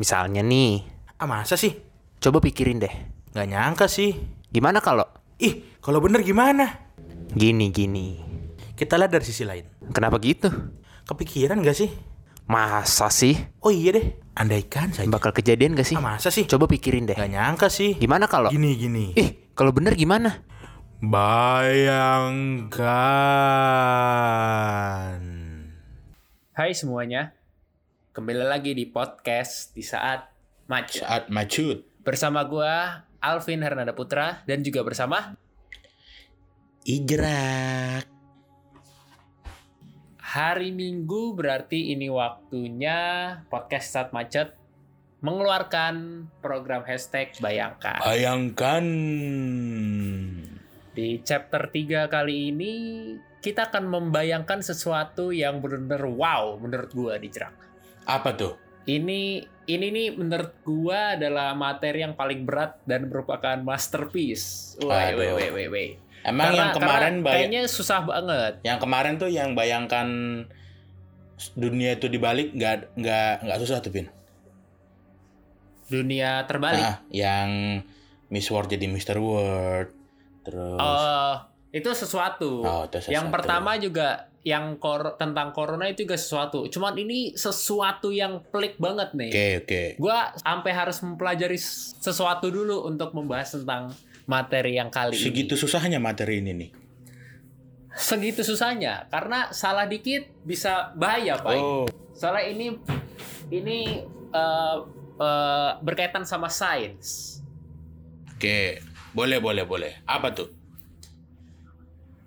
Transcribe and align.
Misalnya 0.00 0.40
nih, 0.40 0.80
Ah 1.20 1.28
masa 1.28 1.60
sih? 1.60 1.76
coba 2.16 2.40
pikirin 2.40 2.80
deh. 2.80 2.94
Nggak 3.36 3.46
nyangka 3.52 3.84
sih. 3.84 4.16
Gimana 4.48 4.80
kalau 4.80 5.04
Ih, 5.36 5.76
kalau 5.80 6.00
bener 6.00 6.24
gimana? 6.24 6.88
gini-gini? 7.30 8.16
Kita 8.72 8.96
lihat 8.96 9.12
dari 9.12 9.24
sisi 9.24 9.44
lain. 9.44 9.64
Kenapa 9.92 10.16
gitu? 10.20 10.48
Kepikiran 11.04 11.60
gak 11.60 11.76
sih? 11.76 11.92
Masa 12.48 13.12
sih? 13.12 13.36
Oh 13.60 13.68
iya 13.68 13.92
deh, 13.92 14.06
andaikan 14.32 14.88
saja. 14.90 15.04
Bakal 15.06 15.36
kejadian 15.36 15.76
gak 15.76 15.84
sih? 15.84 15.96
Ah 15.96 16.04
masa 16.04 16.32
sih? 16.32 16.48
Coba 16.48 16.64
pikirin 16.64 17.04
deh. 17.04 17.16
Nggak 17.16 17.30
nyangka 17.30 17.68
sih. 17.68 17.96
Gimana 17.96 18.24
kalau 18.24 18.48
Gini 18.48 18.72
gini. 18.76 19.12
Ih, 19.14 19.52
kalau 19.52 19.70
bener 19.70 19.94
gimana? 19.94 20.42
Bayangkan. 23.90 25.22
Hai 26.52 26.72
semuanya, 26.76 27.32
kembali 28.20 28.44
lagi 28.44 28.76
di 28.76 28.84
podcast 28.84 29.72
di 29.72 29.80
saat 29.80 30.28
match 30.68 31.00
Saat 31.00 31.32
macut. 31.32 32.04
bersama 32.04 32.44
gua 32.44 33.00
Alvin 33.16 33.64
Hernanda 33.64 33.96
Putra 33.96 34.44
dan 34.44 34.60
juga 34.60 34.84
bersama 34.84 35.40
Ijrak. 36.84 38.04
hari 40.20 40.68
Minggu 40.68 41.32
berarti 41.32 41.96
ini 41.96 42.12
waktunya 42.12 43.00
podcast 43.48 43.88
saat 43.88 44.12
macet 44.12 44.52
mengeluarkan 45.24 46.28
program 46.44 46.84
hashtag 46.84 47.32
Bayangkan. 47.40 48.04
Bayangkan. 48.04 48.84
Di 50.92 51.24
chapter 51.24 51.72
3 51.72 52.04
kali 52.12 52.52
ini 52.52 52.72
kita 53.40 53.72
akan 53.72 53.88
membayangkan 53.88 54.60
sesuatu 54.60 55.32
yang 55.32 55.64
benar-benar 55.64 56.04
wow 56.04 56.60
menurut 56.60 56.92
gua 56.92 57.16
di 57.16 57.32
Jerak. 57.32 57.69
Apa 58.04 58.32
tuh? 58.32 58.54
Ini 58.82 59.20
ini 59.64 59.86
nih 59.88 60.08
menurut 60.12 60.52
gua 60.60 61.14
adalah 61.14 61.52
materi 61.52 62.00
yang 62.00 62.12
paling 62.12 62.42
berat 62.42 62.80
dan 62.82 63.06
merupakan 63.06 63.54
masterpiece. 63.56 64.74
Woi, 64.78 64.90
Aduh. 64.90 65.18
woi, 65.18 65.28
woi, 65.30 65.48
woi, 65.50 65.66
woi. 65.68 65.88
Emang 66.20 66.48
Karena- 66.48 66.58
yang 66.58 66.70
kemarin 66.74 67.14
karena 67.18 67.32
kayaknya 67.32 67.60
susah 67.64 68.00
banget. 68.02 68.52
yang 68.60 68.76
kemarin 68.76 69.14
tuh 69.16 69.28
yang 69.28 69.54
bayangkan 69.54 70.08
dunia 71.54 71.94
itu 71.94 72.06
dibalik 72.06 72.52
nggak 72.52 72.92
nggak 72.94 73.32
nggak 73.40 73.58
susah 73.58 73.80
tuh 73.80 73.88
Pin. 73.90 74.06
Dunia 75.86 76.44
terbalik. 76.44 76.82
Ah, 76.82 76.96
yang 77.10 77.80
Miss 78.28 78.46
World 78.46 78.70
jadi 78.70 78.86
Mr. 78.86 79.18
World. 79.18 79.90
Terus 80.40 80.78
Oh, 80.78 81.34
itu 81.70 81.88
sesuatu. 81.90 82.62
Oh, 82.62 82.82
itu 82.86 82.96
Yang 83.02 83.26
sesuatu. 83.26 83.32
pertama 83.32 83.74
juga 83.76 84.29
yang 84.40 84.80
kor 84.80 85.20
tentang 85.20 85.52
corona 85.52 85.84
itu 85.84 86.08
juga 86.08 86.16
sesuatu. 86.16 86.64
Cuman 86.72 86.96
ini 86.96 87.36
sesuatu 87.36 88.08
yang 88.08 88.40
pelik 88.48 88.80
banget 88.80 89.12
nih. 89.12 89.30
Oke, 89.30 89.48
oke. 89.64 89.82
Gua 90.00 90.32
sampai 90.40 90.72
harus 90.72 90.96
mempelajari 91.04 91.60
sesuatu 92.00 92.48
dulu 92.48 92.88
untuk 92.88 93.12
membahas 93.12 93.52
tentang 93.60 93.92
materi 94.24 94.80
yang 94.80 94.88
kali 94.88 95.18
Segitu 95.18 95.58
ini. 95.58 95.60
susahnya 95.60 95.98
materi 96.00 96.40
ini 96.40 96.52
nih. 96.56 96.70
Segitu 97.90 98.40
susahnya 98.46 99.10
karena 99.12 99.52
salah 99.52 99.84
dikit 99.84 100.24
bisa 100.46 100.94
bahaya, 100.96 101.36
Pak. 101.36 101.52
Oh, 101.58 101.84
Soalnya 102.16 102.44
ini 102.48 102.66
ini 103.52 103.78
eh, 104.32 104.76
eh, 105.20 105.70
berkaitan 105.84 106.24
sama 106.24 106.48
sains. 106.48 107.38
oke. 108.36 108.88
Boleh, 109.10 109.42
boleh, 109.42 109.66
boleh. 109.66 109.92
Apa 110.06 110.30
tuh? 110.30 110.54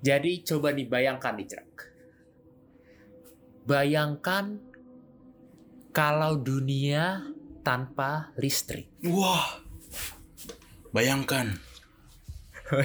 Jadi 0.04 0.44
coba 0.44 0.76
dibayangkan 0.76 1.32
di 1.40 1.48
Bayangkan 3.64 4.60
kalau 5.96 6.36
dunia 6.36 7.24
tanpa 7.64 8.34
listrik. 8.36 8.92
Wah. 9.08 9.62
Bayangkan. 10.92 11.58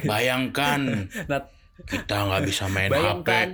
Bayangkan 0.04 0.80
Nah, 1.30 1.42
kita 1.86 2.26
nggak 2.26 2.42
bisa 2.44 2.66
main 2.66 2.90
HP. 2.90 2.94
bayangkan 2.94 3.48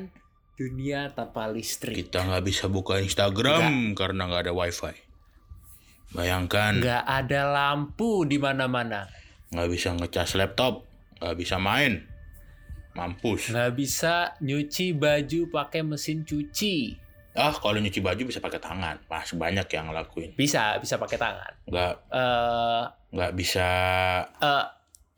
dunia 0.55 1.01
tanpa 1.13 1.49
listrik. 1.49 1.95
Kita 1.97 2.25
nggak 2.25 2.45
bisa 2.45 2.69
buka 2.69 2.97
Instagram 2.99 3.93
karena 3.93 4.29
nggak 4.29 4.49
ada 4.49 4.55
WiFi. 4.57 4.95
Bayangkan 6.15 6.79
Nggak 6.79 7.05
ada 7.05 7.41
lampu 7.51 8.23
di 8.25 8.39
mana-mana. 8.39 9.09
nggak 9.51 9.71
bisa 9.71 9.95
ngecas 9.95 10.35
laptop, 10.35 10.83
nggak 11.23 11.37
bisa 11.39 11.63
main, 11.63 12.03
mampus. 12.93 13.55
Nggak 13.55 13.73
bisa 13.79 14.15
nyuci 14.41 14.95
baju 14.95 15.41
pakai 15.47 15.87
mesin 15.87 16.27
cuci. 16.27 16.99
Ah, 17.35 17.51
kalau 17.51 17.83
nyuci 17.83 17.99
baju 17.99 18.31
bisa 18.31 18.39
pakai 18.39 18.63
tangan, 18.63 18.95
pas 19.11 19.27
banyak 19.27 19.67
yang 19.67 19.91
ngelakuin. 19.91 20.39
Bisa, 20.39 20.79
bisa 20.79 21.03
pakai 21.03 21.19
tangan. 21.19 21.53
Nggak 21.67 21.95
Eh 22.15 22.83
nggak 23.11 23.33
bisa. 23.35 23.69
eh, 24.39 24.65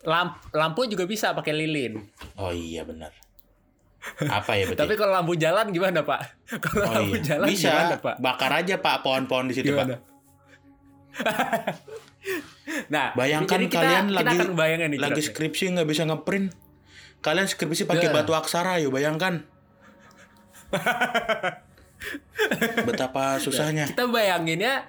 lamp, 0.04 0.40
lampu 0.52 0.88
juga 0.88 1.04
bisa 1.04 1.36
pakai 1.36 1.52
lilin. 1.52 2.00
Oh 2.40 2.48
iya 2.50 2.88
benar. 2.88 3.12
Apa 4.32 4.54
ya 4.54 4.64
betul? 4.70 4.86
Tapi 4.86 4.94
kalau 4.94 5.12
lampu 5.12 5.34
jalan 5.36 5.68
gimana, 5.74 6.00
Pak? 6.06 6.20
Kalau 6.64 6.84
oh, 6.86 6.92
lampu 6.94 7.16
iya. 7.18 7.24
jalan 7.26 7.46
bisa 7.50 7.68
gimana, 7.74 7.96
Pak? 7.98 8.14
bakar 8.22 8.52
aja 8.54 8.74
pak 8.78 9.02
pohon-pohon 9.02 9.50
di 9.50 9.54
situ 9.58 9.74
Gimana? 9.74 9.98
pak. 9.98 10.00
Nah, 12.90 13.14
Bayangkan 13.14 13.62
kita, 13.66 13.78
kalian 13.78 14.10
kita 14.10 14.18
lagi 14.18 14.36
akan 14.42 14.90
nih, 14.90 14.98
lagi 14.98 15.22
skripsi 15.22 15.78
nggak 15.78 15.86
bisa 15.86 16.02
ngeprint. 16.06 16.50
Kalian 17.22 17.46
skripsi 17.46 17.86
pakai 17.86 18.10
Ya. 18.10 18.14
batu 18.14 18.34
aksara 18.34 18.82
yuk 18.82 18.94
bayangkan. 18.94 19.46
Betapa 22.88 23.40
susahnya. 23.40 23.88
Kita 23.88 24.06
bayanginnya 24.06 24.84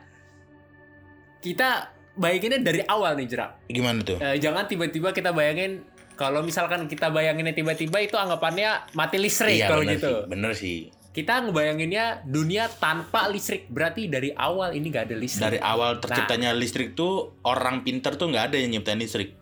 kita 1.41 1.93
bayanginnya 2.17 2.59
dari 2.61 2.81
awal 2.83 3.13
nih, 3.15 3.27
Jerak. 3.29 3.51
Gimana 3.69 4.01
tuh? 4.01 4.17
Eh, 4.17 4.41
jangan 4.41 4.65
tiba-tiba 4.65 5.13
kita 5.13 5.31
bayangin 5.31 5.85
kalau 6.17 6.41
misalkan 6.41 6.89
kita 6.89 7.13
bayanginnya 7.13 7.53
tiba-tiba 7.53 8.01
itu 8.01 8.17
anggapannya 8.17 8.89
mati 8.97 9.21
listrik 9.21 9.53
iya 9.61 9.69
kalau 9.69 9.85
bener 9.85 9.95
gitu. 9.95 10.09
sih, 10.09 10.17
bener 10.25 10.51
sih. 10.57 10.77
Kita 11.13 11.41
ngebayanginnya 11.45 12.29
dunia 12.29 12.69
tanpa 12.69 13.25
listrik. 13.29 13.65
Berarti 13.69 14.05
dari 14.05 14.29
awal 14.33 14.77
ini 14.77 14.93
gak 14.93 15.09
ada 15.09 15.17
listrik. 15.17 15.49
Dari 15.49 15.59
awal 15.61 15.97
Nah. 15.97 16.01
terciptanya 16.05 16.53
listrik 16.53 16.93
tuh 16.93 17.41
orang 17.41 17.81
pinter 17.81 18.13
tuh 18.13 18.29
nggak 18.29 18.53
ada 18.53 18.57
yang 18.61 18.69
nyiptain 18.69 19.01
listrik. 19.01 19.33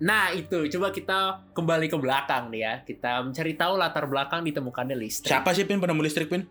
Nah, 0.00 0.32
itu 0.32 0.64
coba 0.76 0.88
kita 0.90 1.18
kembali 1.52 1.86
ke 1.92 1.96
belakang 2.00 2.48
nih 2.48 2.60
ya. 2.64 2.74
Kita 2.80 3.20
mencari 3.20 3.52
tahu 3.52 3.76
latar 3.76 4.08
belakang 4.08 4.40
ditemukannya 4.48 4.96
listrik. 4.96 5.28
Siapa 5.28 5.52
sih 5.52 5.68
pin 5.68 5.76
penemu 5.76 6.00
listrik 6.00 6.32
pin? 6.32 6.48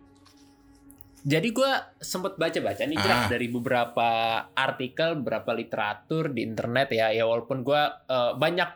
Jadi 1.19 1.51
gue 1.51 1.71
sempet 1.99 2.39
baca-baca 2.39 2.85
nih 2.87 2.95
Ah. 2.95 3.27
dari 3.27 3.51
beberapa 3.51 4.09
artikel, 4.55 5.19
beberapa 5.19 5.51
literatur 5.51 6.31
di 6.31 6.45
internet 6.45 6.93
ya. 6.95 7.11
Ya 7.11 7.27
walaupun 7.27 7.65
gue 7.65 7.81
eh, 8.07 8.31
banyak 8.37 8.69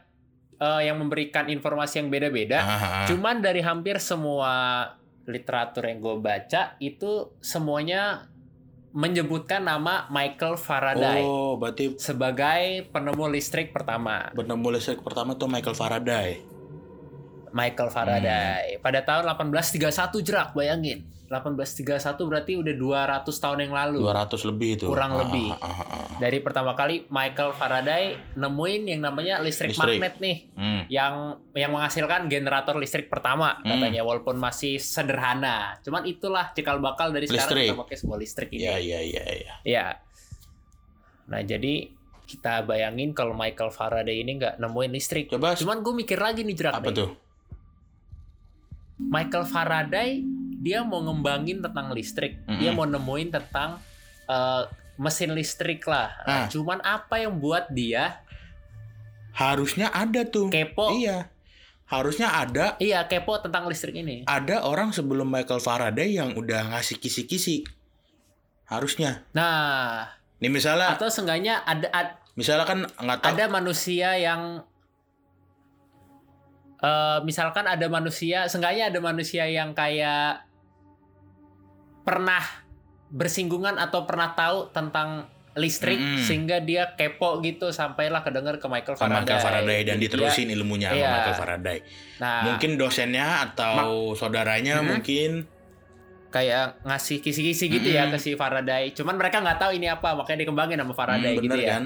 eh, 0.60 0.82
yang 0.90 1.00
memberikan 1.00 1.48
informasi 1.48 2.04
yang 2.04 2.10
beda-beda. 2.12 2.60
Ah, 2.60 2.68
ah. 2.68 3.06
Cuman 3.08 3.40
dari 3.40 3.62
hampir 3.64 4.02
semua 4.02 4.90
literatur 5.24 5.88
yang 5.88 6.04
gue 6.04 6.18
baca 6.20 6.76
itu 6.84 7.32
semuanya 7.40 8.28
menyebutkan 8.94 9.66
nama 9.66 10.06
Michael 10.08 10.56
Faraday 10.56 11.26
Oh, 11.26 11.58
berarti 11.58 11.98
sebagai 11.98 12.88
penemu 12.88 13.26
listrik 13.28 13.74
pertama. 13.74 14.30
penemu 14.32 14.68
listrik 14.70 15.02
pertama 15.02 15.34
tuh 15.34 15.50
Michael 15.50 15.74
Faraday. 15.74 16.40
Michael 17.50 17.90
Hmm. 17.90 17.96
Faraday 17.96 18.78
pada 18.80 19.02
tahun 19.02 19.30
1831 19.30 20.22
jerak 20.22 20.54
bayangin. 20.54 21.06
1831 21.34 21.98
berarti 22.24 22.54
udah 22.54 22.74
200 22.74 23.34
tahun 23.34 23.60
yang 23.62 23.74
lalu. 23.74 24.00
200 24.00 24.46
lebih 24.46 24.70
itu. 24.76 24.86
Kurang 24.86 25.14
Ah, 25.14 25.20
lebih. 25.22 25.50
ah, 25.50 25.64
ah, 25.64 25.82
ah. 25.84 26.06
Dari 26.16 26.38
pertama 26.40 26.74
kali 26.74 27.08
Michael 27.08 27.52
Faraday 27.52 28.04
nemuin 28.36 28.84
yang 28.88 29.02
namanya 29.02 29.40
listrik, 29.40 29.72
Listrik. 29.72 29.98
magnet 29.98 30.16
nih 30.18 30.38
Hmm. 30.54 30.82
yang 30.88 31.14
yang 31.52 31.72
menghasilkan 31.72 32.28
generator 32.28 32.76
listrik 32.76 33.08
pertama 33.08 33.58
Hmm. 33.58 33.74
katanya 33.74 34.02
walaupun 34.02 34.36
masih 34.36 34.78
sederhana. 34.78 35.80
Cuman 35.80 36.04
itulah 36.04 36.52
cikal 36.52 36.78
bakal 36.78 37.10
dari 37.10 37.26
sekarang 37.26 37.50
Listrik. 37.50 37.68
kita 37.70 37.82
pakai 37.82 37.96
sebuah 37.96 38.18
listrik 38.18 38.50
ini. 38.52 38.62
Iya, 38.62 38.76
iya, 38.78 39.00
iya, 39.02 39.24
iya. 39.34 39.54
Ya. 39.64 39.86
Nah, 41.24 41.40
jadi 41.40 41.88
kita 42.26 42.64
bayangin 42.64 43.12
kalau 43.12 43.32
Michael 43.32 43.70
Faraday 43.70 44.20
ini 44.20 44.36
nggak 44.36 44.58
nemuin 44.58 44.92
listrik. 44.92 45.30
Coba 45.30 45.54
Cuman 45.54 45.80
gue 45.80 45.94
mikir 45.94 46.18
lagi 46.18 46.42
nih 46.42 46.54
jerak 46.54 46.76
apa 46.76 46.90
nih. 46.90 46.98
tuh? 46.98 47.10
Michael 48.96 49.46
Faraday 49.46 50.22
dia 50.64 50.80
mau 50.82 51.04
ngembangin 51.04 51.60
tentang 51.60 51.92
listrik. 51.92 52.40
Dia 52.48 52.72
Mm-mm. 52.72 52.80
mau 52.80 52.88
nemuin 52.88 53.30
tentang 53.30 53.84
eh, 54.26 54.64
mesin 54.96 55.36
listrik 55.36 55.84
lah. 55.84 56.16
Ah. 56.24 56.46
Cuman 56.48 56.80
apa 56.80 57.20
yang 57.20 57.36
buat 57.36 57.68
dia 57.70 58.24
Harusnya 59.34 59.90
ada 59.90 60.24
tuh. 60.24 60.48
kepo? 60.48 60.94
Iya. 60.94 61.28
Harusnya 61.84 62.30
ada 62.32 62.78
Iya, 62.78 63.04
kepo 63.04 63.38
tentang 63.38 63.66
listrik 63.66 63.94
ini. 63.94 64.24
ada 64.24 64.62
orang 64.62 64.90
sebelum 64.90 65.28
Michael 65.28 65.60
Faraday 65.60 66.16
yang 66.16 66.32
udah 66.34 66.72
ngasih 66.72 66.98
kisi-kisi. 66.98 67.66
Harusnya. 68.64 69.26
Nah, 69.32 70.08
Nih 70.38 70.50
misalnya, 70.50 70.94
atau 70.94 71.08
seenggaknya 71.08 71.62
ada 71.62 71.90
ad- 71.90 72.16
misalnya 72.34 72.64
kan 72.64 72.80
nggak 72.88 73.20
tahu. 73.20 73.30
ada 73.32 73.46
manusia 73.48 74.10
yang 74.16 74.64
eh 76.80 77.20
misalkan 77.24 77.64
ada 77.66 77.88
manusia, 77.88 78.46
seenggaknya 78.46 78.92
ada 78.92 79.00
manusia 79.00 79.48
yang 79.48 79.72
kayak 79.72 80.44
pernah 82.04 82.44
bersinggungan 83.10 83.76
atau 83.76 84.04
pernah 84.04 84.32
tahu 84.32 84.70
tentang 84.70 85.28
listrik 85.54 85.96
Mm-mm. 85.96 86.18
sehingga 86.20 86.58
dia 86.58 86.92
kepo 86.92 87.38
gitu 87.40 87.70
sampailah 87.70 88.22
kedengar 88.22 88.58
ke 88.58 88.66
Michael 88.66 88.98
Sama 88.98 89.06
Faraday. 89.16 89.22
Michael 89.22 89.40
Faraday 89.40 89.80
dan 89.84 89.96
Jadi 89.96 90.04
diterusin 90.04 90.48
ilmunya 90.50 90.90
sama 90.90 90.98
Iya. 90.98 91.10
Michael 91.12 91.38
Faraday. 91.38 91.78
dia- 91.78 91.94
nah, 92.18 92.42
Mungkin 92.44 92.72
dosennya 92.74 93.28
atau 93.44 93.76
saudaranya 94.14 94.76
Hmm. 94.76 94.88
mungkin 94.90 95.32
kayak 96.28 96.82
ngasih 96.82 97.22
kisi-kisi 97.22 97.70
gitu 97.70 97.86
ya 97.88 98.10
Mm-mm. 98.10 98.18
ke 98.18 98.20
si 98.20 98.34
Faraday. 98.34 98.90
Cuman 98.92 99.14
mereka 99.14 99.38
nggak 99.40 99.60
tahu 99.60 99.72
ini 99.72 99.86
apa, 99.86 100.18
makanya 100.18 100.42
dikembangin 100.42 100.82
sama 100.82 100.94
Faraday 100.94 101.32
Hmm, 101.32 101.40
gitu 101.40 101.54
bener 101.54 101.62
ya. 101.62 101.70
kan? 101.72 101.84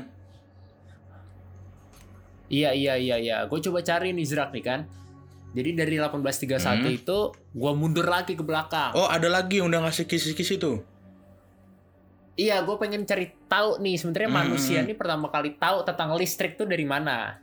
Iya 2.47 2.71
iya 2.71 2.93
iya 2.95 3.15
iya. 3.19 3.37
Gue 3.45 3.59
coba 3.59 3.83
cari 3.83 4.15
nih 4.15 4.23
Zrak 4.23 4.55
nih 4.55 4.63
kan. 4.63 4.87
Jadi 5.51 5.69
dari 5.73 5.95
1831 5.95 6.59
Hmm. 6.83 6.91
itu 6.93 7.17
gua 7.51 7.71
mundur 7.71 8.05
lagi 8.05 8.33
ke 8.33 8.43
belakang. 8.43 8.91
Oh, 8.93 9.07
ada 9.07 9.25
lagi 9.25 9.59
yang 9.59 9.67
udah 9.67 9.87
ngasih 9.87 10.05
kisi-kisi 10.05 10.57
tuh. 10.57 10.83
Iya, 12.37 12.61
gue 12.61 12.77
pengen 12.77 13.01
cari 13.01 13.33
tahu 13.49 13.81
nih 13.81 13.97
sebenarnya 13.97 14.29
Hmm, 14.29 14.37
manusia 14.45 14.77
hmm, 14.77 14.85
ini 14.85 14.93
pertama 14.93 15.25
kali 15.27 15.57
tahu 15.57 15.81
tentang 15.81 16.13
listrik 16.13 16.53
tuh 16.53 16.69
dari 16.69 16.85
mana. 16.85 17.41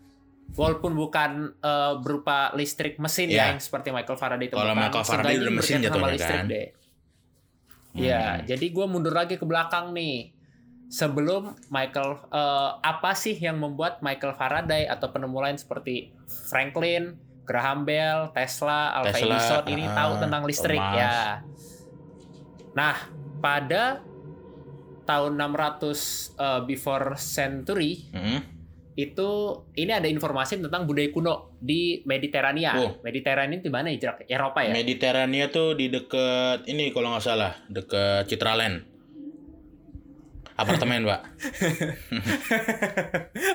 Walaupun 0.54 0.94
bukan 0.94 1.50
eh, 1.58 1.94
berupa 1.98 2.54
listrik 2.54 3.02
mesin 3.02 3.26
Iya. 3.26 3.34
ya 3.34 3.44
yang 3.50 3.58
seperti 3.58 3.90
Michael 3.90 4.14
Faraday 4.14 4.46
itu 4.46 4.54
Kalau 4.54 4.70
Michael 4.70 5.02
Faraday 5.02 5.34
udah 5.34 5.52
mesin 5.52 5.82
jatuhnya 5.82 6.14
kan? 6.14 6.46
Iya, 7.94 8.22
Hmm. 8.22 8.40
jadi 8.46 8.66
gua 8.70 8.86
mundur 8.86 9.10
lagi 9.10 9.34
ke 9.34 9.42
belakang 9.42 9.90
nih. 9.90 10.30
Sebelum 10.86 11.58
Michael 11.74 12.30
eh, 12.30 12.70
apa 12.78 13.18
sih 13.18 13.34
yang 13.34 13.58
membuat 13.58 13.98
Michael 13.98 14.38
Faraday 14.38 14.86
atau 14.86 15.10
penemu 15.10 15.42
lain 15.42 15.58
seperti 15.58 16.14
Franklin, 16.46 17.18
Graham 17.44 17.84
Bell, 17.84 18.32
Tesla, 18.32 18.96
Alva 18.96 19.12
Tesla, 19.12 19.36
Edison 19.36 19.64
ini 19.68 19.84
ah, 19.84 19.94
tahu 19.94 20.12
tentang 20.18 20.42
listrik 20.44 20.80
Thomas. 20.80 20.98
ya. 20.98 21.16
Nah, 22.74 22.96
pada 23.38 24.02
tahun 25.04 25.36
600 25.36 26.32
eh, 26.34 26.60
before 26.64 27.14
century 27.14 28.08
Hmm. 28.10 28.40
itu 28.94 29.30
ini 29.74 29.90
ada 29.90 30.06
informasi 30.06 30.56
tentang 30.56 30.86
budaya 30.86 31.10
kuno 31.10 31.58
di 31.58 32.00
Mediterania. 32.06 32.78
Oh. 32.78 32.90
Mediterania 33.02 33.58
itu 33.58 33.66
di 33.68 33.74
mana 33.74 33.90
ya? 33.90 34.14
Eropa 34.24 34.62
ya? 34.62 34.72
Mediterania 34.72 35.50
tuh 35.50 35.74
di 35.74 35.90
deket 35.90 36.64
ini 36.64 36.94
kalau 36.94 37.12
nggak 37.12 37.22
salah, 37.22 37.52
deket 37.68 38.30
Citraland. 38.30 38.86
Apartemen, 40.54 41.02
Pak. 41.02 41.20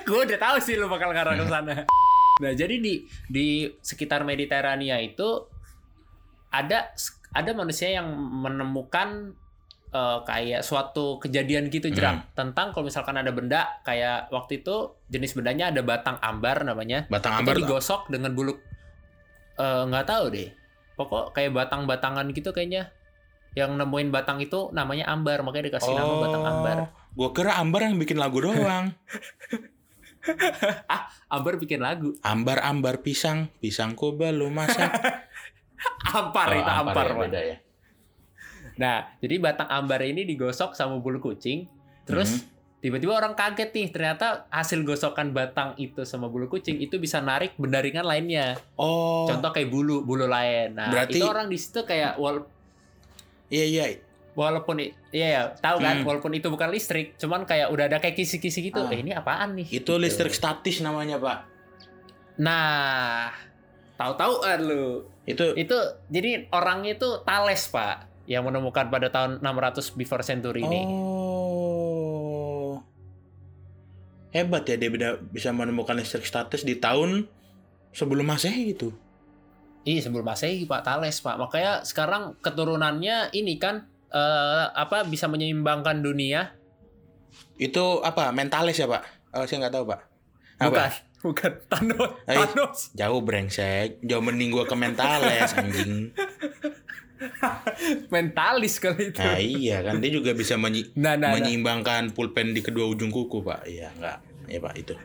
gue 0.06 0.20
udah 0.20 0.38
tahu 0.38 0.56
sih 0.60 0.76
lu 0.76 0.84
bakal 0.84 1.16
ngarah 1.16 1.32
ke 1.32 1.48
sana. 1.48 1.74
Nah, 2.40 2.52
jadi 2.56 2.80
di 2.80 3.04
di 3.28 3.68
sekitar 3.84 4.24
Mediterania 4.24 4.96
itu 4.98 5.44
ada 6.50 6.90
ada 7.30 7.50
manusia 7.54 7.94
yang 7.94 8.10
menemukan 8.16 9.36
eh, 9.92 10.18
kayak 10.26 10.66
suatu 10.66 11.22
kejadian 11.22 11.70
gitu 11.70 11.92
jerak 11.92 12.32
tentang 12.34 12.74
kalau 12.74 12.88
misalkan 12.88 13.14
ada 13.20 13.30
benda 13.30 13.78
kayak 13.86 14.32
waktu 14.34 14.64
itu 14.64 14.98
jenis 15.12 15.36
bendanya 15.38 15.70
ada 15.70 15.84
batang 15.84 16.18
ambar 16.18 16.66
namanya. 16.66 17.06
Batang 17.06 17.38
Itu 17.38 17.40
ambar. 17.46 17.54
digosok 17.60 18.10
dengan 18.10 18.34
bulu 18.34 18.56
eh, 19.60 19.82
nggak 19.86 20.06
tahu 20.08 20.24
deh. 20.34 20.48
Pokok 20.98 21.32
kayak 21.32 21.54
batang-batangan 21.54 22.28
gitu 22.34 22.50
kayaknya. 22.50 22.90
Yang 23.58 23.82
nemuin 23.82 24.14
batang 24.14 24.38
itu 24.38 24.70
namanya 24.70 25.10
ambar, 25.10 25.42
makanya 25.42 25.74
dikasih 25.74 25.90
nama 25.90 26.12
batang 26.22 26.44
ambar. 26.46 26.76
Gua 27.18 27.34
kira 27.34 27.58
ambar 27.58 27.82
yang 27.82 27.98
bikin 27.98 28.14
lagu 28.14 28.38
doang. 28.38 28.94
Ambar 31.34 31.56
bikin 31.56 31.80
lagu. 31.80 32.12
Ambar 32.20 32.60
ambar 32.62 33.00
pisang, 33.00 33.48
pisangku 33.58 34.14
belum 34.14 34.52
masak. 34.52 34.90
Ampar 36.12 36.48
Oh, 36.52 36.60
itu 36.60 36.70
ampar, 36.70 37.06
ya, 37.06 37.12
Pak. 37.14 37.20
beda 37.24 37.40
ya. 37.40 37.56
Nah, 38.76 38.98
jadi 39.20 39.40
batang 39.40 39.68
ambar 39.68 40.00
ini 40.02 40.24
digosok 40.24 40.72
sama 40.72 41.00
bulu 41.00 41.20
kucing. 41.20 41.68
Terus 42.04 42.44
tiba-tiba 42.80 43.12
orang 43.12 43.32
kaget 43.32 43.72
nih, 43.72 43.88
ternyata 43.88 44.44
hasil 44.48 44.84
gosokan 44.84 45.32
batang 45.32 45.76
itu 45.76 46.04
sama 46.04 46.28
bulu 46.28 46.48
kucing 46.48 46.80
itu 46.80 46.96
bisa 46.96 47.20
narik 47.20 47.56
benda 47.56 47.80
ringan 47.80 48.04
lainnya. 48.04 48.56
Oh. 48.76 49.24
Contoh 49.24 49.52
kayak 49.52 49.68
bulu, 49.68 50.04
bulu 50.04 50.24
lain. 50.24 50.76
Nah, 50.76 50.88
Berarti- 50.92 51.16
itu 51.16 51.24
orang 51.24 51.48
di 51.48 51.56
situ 51.56 51.80
kayak 51.84 52.16
wal- 52.16 52.48
Iya 53.48 53.64
iya. 53.66 53.84
Walaupun 54.38 54.78
iya 55.10 55.26
ya, 55.28 55.42
tahu 55.58 55.82
kan, 55.82 56.00
Hmm. 56.00 56.06
walaupun 56.06 56.32
itu 56.32 56.46
bukan 56.48 56.70
listrik, 56.70 57.18
cuman 57.18 57.42
kayak 57.44 57.68
udah 57.68 57.90
ada 57.90 57.98
kayak 57.98 58.14
kisi-kisi 58.14 58.70
gitu. 58.70 58.80
Ah. 58.80 58.90
Eh, 58.94 59.02
ini 59.02 59.10
apaan 59.10 59.58
nih? 59.58 59.66
Itu 59.68 59.98
Gitu. 59.98 60.02
listrik 60.02 60.32
statis 60.32 60.78
namanya, 60.80 61.18
Pak. 61.18 61.38
Nah, 62.40 63.28
tahu-tahu 63.98 64.34
ah, 64.42 64.56
lu. 64.56 65.04
Itu 65.26 65.52
Itu 65.54 65.76
jadi 66.08 66.48
orangnya 66.50 66.96
itu 66.96 67.20
Thales, 67.26 67.68
Pak, 67.68 68.26
yang 68.26 68.46
menemukan 68.46 68.88
pada 68.88 69.10
tahun 69.10 69.42
600 69.42 69.90
before 69.92 70.22
century 70.22 70.62
ini. 70.62 70.80
Oh. 70.86 72.78
Hebat 74.30 74.62
ya 74.70 74.78
dia 74.78 74.90
bisa 75.18 75.50
menemukan 75.50 75.98
listrik 75.98 76.22
statis 76.22 76.62
di 76.62 76.78
tahun 76.78 77.26
sebelum 77.90 78.22
Masehi 78.30 78.78
itu. 78.78 78.94
Iya 79.80 80.06
sebelum 80.06 80.28
masehi 80.28 80.68
Pak 80.68 80.84
Thales 80.84 81.18
Pak. 81.18 81.40
Makanya 81.40 81.82
sekarang 81.88 82.36
keturunannya 82.44 83.32
ini 83.32 83.56
kan 83.56 83.88
eh, 84.10 84.64
apa 84.68 85.02
bisa 85.04 85.26
menyeimbangkan 85.26 85.98
dunia? 85.98 86.54
Itu 87.56 88.00
apa? 88.00 88.30
Mentalis 88.30 88.76
ya, 88.76 88.86
Pak? 88.86 89.02
Oh, 89.32 89.44
saya 89.44 89.62
nggak 89.62 89.74
tahu, 89.74 89.84
Pak. 89.86 90.00
Apa? 90.58 90.66
Bukan, 90.66 90.90
bukan 91.24 91.52
Thanos. 91.66 92.10
Eh, 92.24 92.36
Thanos. 92.36 92.78
Jauh 92.92 93.20
brengsek. 93.20 94.02
Jauh 94.02 94.20
mending 94.20 94.50
gua 94.50 94.64
ke 94.64 94.74
Mentales 94.74 95.52
anjing. 95.52 96.10
Mentalis 98.08 98.80
kali 98.80 99.12
itu. 99.12 99.20
Nah, 99.20 99.36
iya 99.36 99.84
kan 99.84 100.00
dia 100.00 100.10
juga 100.10 100.32
bisa 100.32 100.56
menyi- 100.56 100.88
Nah, 100.94 101.14
nah, 101.14 101.30
nah. 101.30 101.36
menyeimbangkan 101.36 102.10
pulpen 102.10 102.52
di 102.52 102.60
kedua 102.60 102.88
ujung 102.88 103.08
kuku, 103.08 103.40
Pak. 103.40 103.60
Iya, 103.66 103.92
enggak. 103.94 104.18
Ya, 104.46 104.58
Pak, 104.58 104.74
itu. 104.76 104.94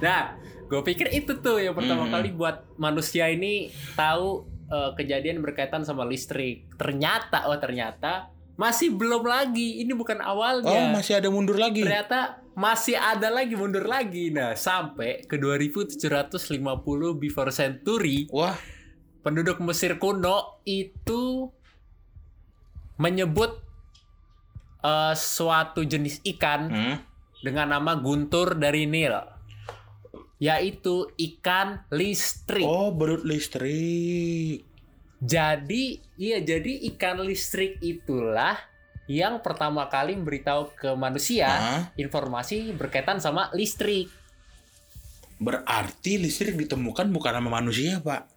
Nah, 0.00 0.32
gue 0.64 0.80
pikir 0.80 1.12
itu 1.12 1.36
tuh 1.36 1.60
yang 1.60 1.76
pertama 1.76 2.08
Hmm. 2.08 2.12
kali 2.14 2.32
buat 2.32 2.64
manusia 2.76 3.28
ini 3.28 3.68
tahu 3.92 4.48
eh, 4.70 4.90
kejadian 4.94 5.42
berkaitan 5.42 5.82
sama 5.82 6.06
listrik. 6.06 6.70
Ternyata, 6.78 7.50
oh 7.50 7.58
ternyata 7.58 8.30
masih 8.60 8.92
belum 8.92 9.24
lagi. 9.24 9.80
Ini 9.80 9.92
bukan 9.96 10.20
Oh, 10.20 10.36
awalnya. 10.36 10.92
masih 10.92 11.16
ada 11.16 11.32
mundur 11.32 11.56
lagi. 11.56 11.80
Ternyata 11.80 12.44
masih 12.52 13.00
ada 13.00 13.32
lagi 13.32 13.56
mundur 13.56 13.88
lagi. 13.88 14.28
Nah, 14.28 14.52
sampai 14.52 15.24
ke 15.24 15.40
2750 15.40 17.16
before 17.16 17.48
century 17.48 18.28
Wah, 18.28 18.52
penduduk 19.24 19.64
Mesir 19.64 19.96
kuno 19.96 20.60
itu 20.68 21.48
menyebut 23.00 23.64
eh, 24.84 25.14
suatu 25.16 25.80
jenis 25.80 26.20
ikan 26.36 26.68
hmm. 26.68 26.96
dengan 27.40 27.72
nama 27.72 27.96
guntur 27.96 28.60
dari 28.60 28.84
Nil, 28.84 29.16
yaitu 30.40 31.04
ikan 31.14 31.84
listrik. 31.92 32.64
Oh, 32.64 32.90
berut 32.90 33.22
listrik. 33.28 34.64
Jadi, 35.20 36.00
iya 36.16 36.40
jadi 36.40 36.80
ikan 36.96 37.20
listrik 37.20 37.76
itulah 37.84 38.56
yang 39.04 39.44
pertama 39.44 39.84
kali 39.92 40.16
memberitahu 40.16 40.72
ke 40.72 40.90
manusia 40.96 41.50
Hah? 41.50 41.82
informasi 42.00 42.72
berkaitan 42.72 43.20
sama 43.20 43.52
listrik. 43.52 44.08
Berarti 45.36 46.16
listrik 46.16 46.56
ditemukan 46.56 47.12
bukan 47.12 47.36
sama 47.36 47.60
manusia, 47.60 48.00
Pak. 48.00 48.32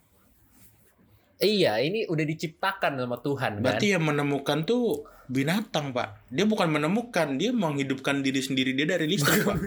Iya, 1.40 1.80
ini 1.84 2.08
udah 2.08 2.26
diciptakan 2.28 3.00
sama 3.00 3.20
Tuhan 3.20 3.60
kan. 3.60 3.64
Berarti 3.64 3.96
yang 3.96 4.04
menemukan 4.04 4.68
tuh 4.68 5.08
binatang, 5.32 5.96
Pak. 5.96 6.28
Dia 6.32 6.44
bukan 6.48 6.68
menemukan, 6.68 7.40
dia 7.40 7.56
menghidupkan 7.56 8.20
diri 8.24 8.44
sendiri 8.44 8.76
dia 8.76 8.88
dari 8.88 9.08
listrik, 9.08 9.44
Pak. 9.44 9.58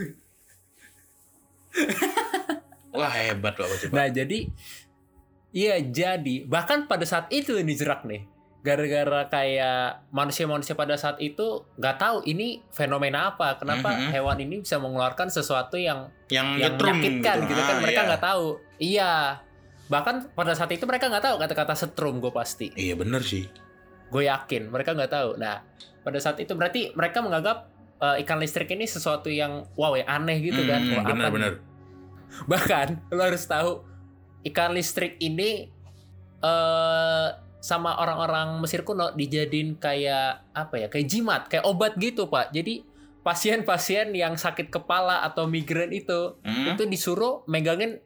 Wah, 2.96 3.12
hebat 3.12 3.54
Pak. 3.54 3.92
Nah, 3.92 4.08
jadi 4.08 4.48
iya 5.52 5.80
jadi 5.80 6.44
bahkan 6.44 6.84
pada 6.84 7.04
saat 7.04 7.28
itu 7.28 7.56
ini 7.56 7.72
jerak 7.72 8.04
nih. 8.04 8.24
Gara-gara 8.60 9.30
kayak 9.30 10.10
manusia-manusia 10.10 10.74
pada 10.74 10.98
saat 10.98 11.22
itu 11.22 11.62
nggak 11.78 11.96
tahu 11.96 12.16
ini 12.26 12.66
fenomena 12.74 13.30
apa, 13.30 13.54
kenapa 13.56 13.94
Mhm. 13.94 14.10
hewan 14.10 14.38
ini 14.42 14.58
bisa 14.58 14.76
mengeluarkan 14.76 15.30
sesuatu 15.30 15.78
yang 15.78 16.10
Yang, 16.26 16.48
yang 16.58 16.74
menyakitkan 16.74 17.36
gitu, 17.46 17.60
kan 17.62 17.76
Ah, 17.78 17.80
mereka 17.80 18.00
iya. 18.02 18.08
nggak 18.10 18.24
tahu. 18.24 18.46
Iya. 18.76 19.12
Bahkan 19.86 20.34
pada 20.34 20.50
saat 20.50 20.74
itu 20.74 20.82
mereka 20.82 21.06
nggak 21.06 21.22
tahu 21.22 21.36
kata-kata 21.38 21.74
setrum 21.78 22.18
gue 22.18 22.34
pasti. 22.34 22.74
Iya 22.74 22.98
bener 22.98 23.22
sih. 23.22 23.46
Gue 24.10 24.26
yakin 24.26 24.66
mereka 24.66 24.98
nggak 24.98 25.12
tahu. 25.14 25.38
Nah 25.38 25.62
pada 26.02 26.18
saat 26.18 26.42
itu 26.42 26.50
berarti 26.58 26.90
mereka 26.92 27.22
menganggap 27.22 27.70
eh, 27.96 28.20
ikan 28.26 28.36
listrik 28.36 28.68
ini 28.68 28.84
sesuatu 28.84 29.30
yang 29.30 29.62
wow 29.72 29.94
ya 29.94 30.04
aneh 30.04 30.42
gitu 30.42 30.66
kan. 30.66 30.82
Hmm, 30.84 31.00
Wah, 31.00 31.06
apa 31.06 31.38
nih? 31.38 31.54
Bahkan 32.50 33.10
lo 33.10 33.22
harus 33.22 33.44
tahu 33.44 33.82
ikan 34.44 34.72
listrik 34.72 35.18
ini 35.18 35.70
eh 36.38 37.28
sama 37.58 37.98
orang-orang 37.98 38.62
Mesir 38.62 38.80
kuno 38.80 39.10
dijadiin 39.10 39.74
kayak 39.76 40.52
apa 40.52 40.74
ya? 40.76 40.86
Kayak 40.86 41.06
jimat, 41.06 41.42
kayak 41.46 41.64
obat 41.64 41.98
gitu, 41.98 42.26
Pak. 42.26 42.54
Jadi 42.54 42.86
pasien-pasien 43.20 44.14
yang 44.14 44.38
sakit 44.38 44.70
kepala 44.70 45.18
atau 45.20 45.46
migrain 45.46 45.90
itu 45.90 46.38
Hmm? 46.40 46.72
itu 46.72 46.86
disuruh 46.86 47.42
megangin 47.44 47.98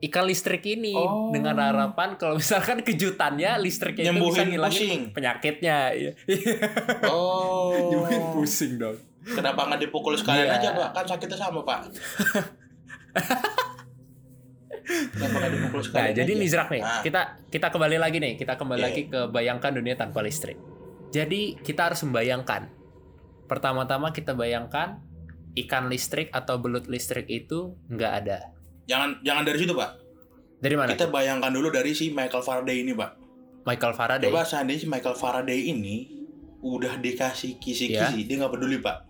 ikan 0.00 0.24
listrik 0.24 0.64
ini 0.64 0.96
Oh. 0.96 1.28
dengan 1.28 1.60
harapan 1.60 2.16
kalau 2.16 2.34
misalkan 2.34 2.80
kejutannya 2.80 3.60
listriknya 3.60 4.10
itu 4.10 4.24
bisa 4.24 4.42
ngilangin 4.42 4.80
pusing. 4.80 5.02
penyakitnya. 5.12 5.76
Iya. 5.92 6.12
Oh. 7.12 7.70
Nyembuhin 7.70 8.22
pusing 8.32 8.80
dong. 8.80 8.96
Kenapa 9.22 9.68
nggak 9.68 9.80
dipukul 9.82 10.16
sekalian 10.16 10.48
Iya. 10.48 10.56
aja 10.56 10.68
pak? 10.72 10.88
Kan 10.92 11.04
sakitnya 11.06 11.36
sama 11.36 11.60
pak. 11.62 11.86
Nah, 15.92 16.10
jadi 16.10 16.26
aja? 16.26 16.40
nih 16.40 16.48
Zrak 16.50 16.68
nih, 16.68 16.82
Ah. 16.82 17.00
kita 17.00 17.20
kita 17.48 17.70
kembali 17.70 17.96
lagi 17.96 18.18
nih, 18.18 18.34
kita 18.34 18.58
kembali 18.58 18.80
Iya. 18.80 18.88
lagi 18.88 19.02
ke 19.06 19.20
bayangkan 19.28 19.70
dunia 19.70 19.94
tanpa 19.94 20.20
listrik. 20.20 20.58
Jadi 21.08 21.60
kita 21.60 21.92
harus 21.92 22.02
membayangkan. 22.02 22.66
Pertama-tama 23.46 24.10
kita 24.10 24.32
bayangkan 24.32 24.98
ikan 25.54 25.86
listrik 25.86 26.32
atau 26.32 26.56
belut 26.56 26.88
listrik 26.88 27.28
itu 27.28 27.76
nggak 27.86 28.12
ada. 28.24 28.38
Jangan 28.86 29.20
jangan 29.20 29.44
dari 29.44 29.58
situ 29.60 29.72
pak. 29.72 29.90
Dari 30.58 30.74
mana? 30.74 30.90
Kita 30.90 31.06
bayangkan 31.06 31.52
dulu 31.52 31.68
dari 31.68 31.92
si 31.92 32.08
Michael 32.10 32.42
Faraday 32.42 32.80
ini 32.80 32.92
pak. 32.92 33.10
Michael 33.62 33.94
Faraday. 33.94 34.26
Coba 34.26 34.42
seandainya 34.42 34.80
si 34.80 34.88
Michael 34.88 35.14
Faraday 35.14 35.60
ini 35.68 35.96
udah 36.62 36.98
dikasih 36.98 37.58
kisi-kisi, 37.58 38.18
Iya. 38.18 38.26
dia 38.26 38.36
nggak 38.40 38.52
peduli 38.52 38.78
pak. 38.78 39.04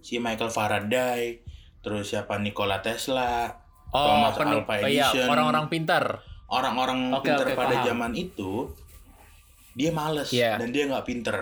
Si 0.00 0.16
Michael 0.16 0.50
Faraday, 0.50 1.40
terus 1.88 2.12
siapa 2.12 2.36
Nikola 2.36 2.84
Tesla, 2.84 3.48
oh, 3.88 4.04
Thomas 4.04 4.36
penuh, 4.36 4.60
Alva 4.60 4.76
oh, 4.76 4.84
iya, 4.84 5.08
Edison. 5.08 5.24
orang-orang 5.32 5.64
pintar. 5.72 6.04
orang-orang 6.48 7.12
Oke, 7.16 7.32
pinter 7.32 7.46
oke, 7.48 7.56
pada 7.56 7.74
paham. 7.80 7.86
zaman 7.88 8.12
itu, 8.12 8.52
dia 9.72 9.88
males 9.92 10.28
Iya. 10.28 10.60
dan 10.60 10.68
dia 10.68 10.84
nggak 10.84 11.04
pinter. 11.08 11.36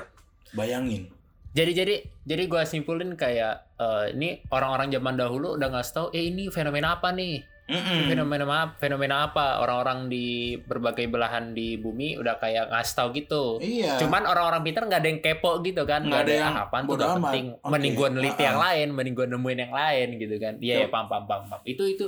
Bayangin. 0.54 1.10
Jadi 1.50 1.72
jadi 1.74 1.94
jadi 2.22 2.42
gue 2.46 2.62
simpulin 2.62 3.18
kayak 3.18 3.74
eh, 3.74 4.14
ini 4.14 4.38
orang-orang 4.50 4.94
zaman 4.94 5.18
dahulu 5.18 5.58
udah 5.58 5.68
ngasih 5.74 5.92
tahu, 5.92 6.06
eh 6.14 6.30
ini 6.30 6.46
fenomena 6.48 6.98
apa 6.98 7.10
nih? 7.10 7.42
Mm-mm. 7.66 8.06
Fenomena 8.06 8.44
apa? 8.46 8.60
Fenomena 8.78 9.16
apa? 9.26 9.58
Orang-orang 9.58 10.06
di 10.06 10.54
berbagai 10.54 11.10
belahan 11.10 11.50
di 11.50 11.74
bumi 11.74 12.14
udah 12.14 12.38
kayak 12.38 12.70
ngasih 12.70 12.94
tahu 12.94 13.08
gitu. 13.18 13.44
Iya. 13.58 13.98
Cuman 13.98 14.22
orang-orang 14.22 14.62
pintar 14.62 14.86
nggak 14.86 15.00
ada 15.02 15.08
yang 15.10 15.20
kepo 15.22 15.58
gitu 15.66 15.82
kan? 15.82 16.06
Nggak 16.06 16.22
ada 16.30 16.32
yang 16.32 16.54
"Ah, 16.54 16.64
apaan 16.70 16.86
tuh 16.86 16.94
udah 16.94 17.08
amat." 17.18 17.22
penting. 17.34 17.46
Oke, 17.58 17.70
Mending 17.74 17.94
gue 17.98 18.08
neliti 18.14 18.42
ah, 18.42 18.46
yang 18.46 18.58
lain, 18.62 18.86
mending 18.94 19.14
gue 19.18 19.26
nemuin 19.34 19.58
yang 19.66 19.74
lain 19.74 20.06
gitu 20.14 20.36
kan? 20.38 20.54
Iya, 20.62 20.74
ya, 20.74 20.86
Yup. 20.86 20.94
pam 20.94 21.06
pam 21.10 21.22
pam 21.26 21.42
pam. 21.50 21.60
Itu 21.66 21.84
itu 21.90 22.06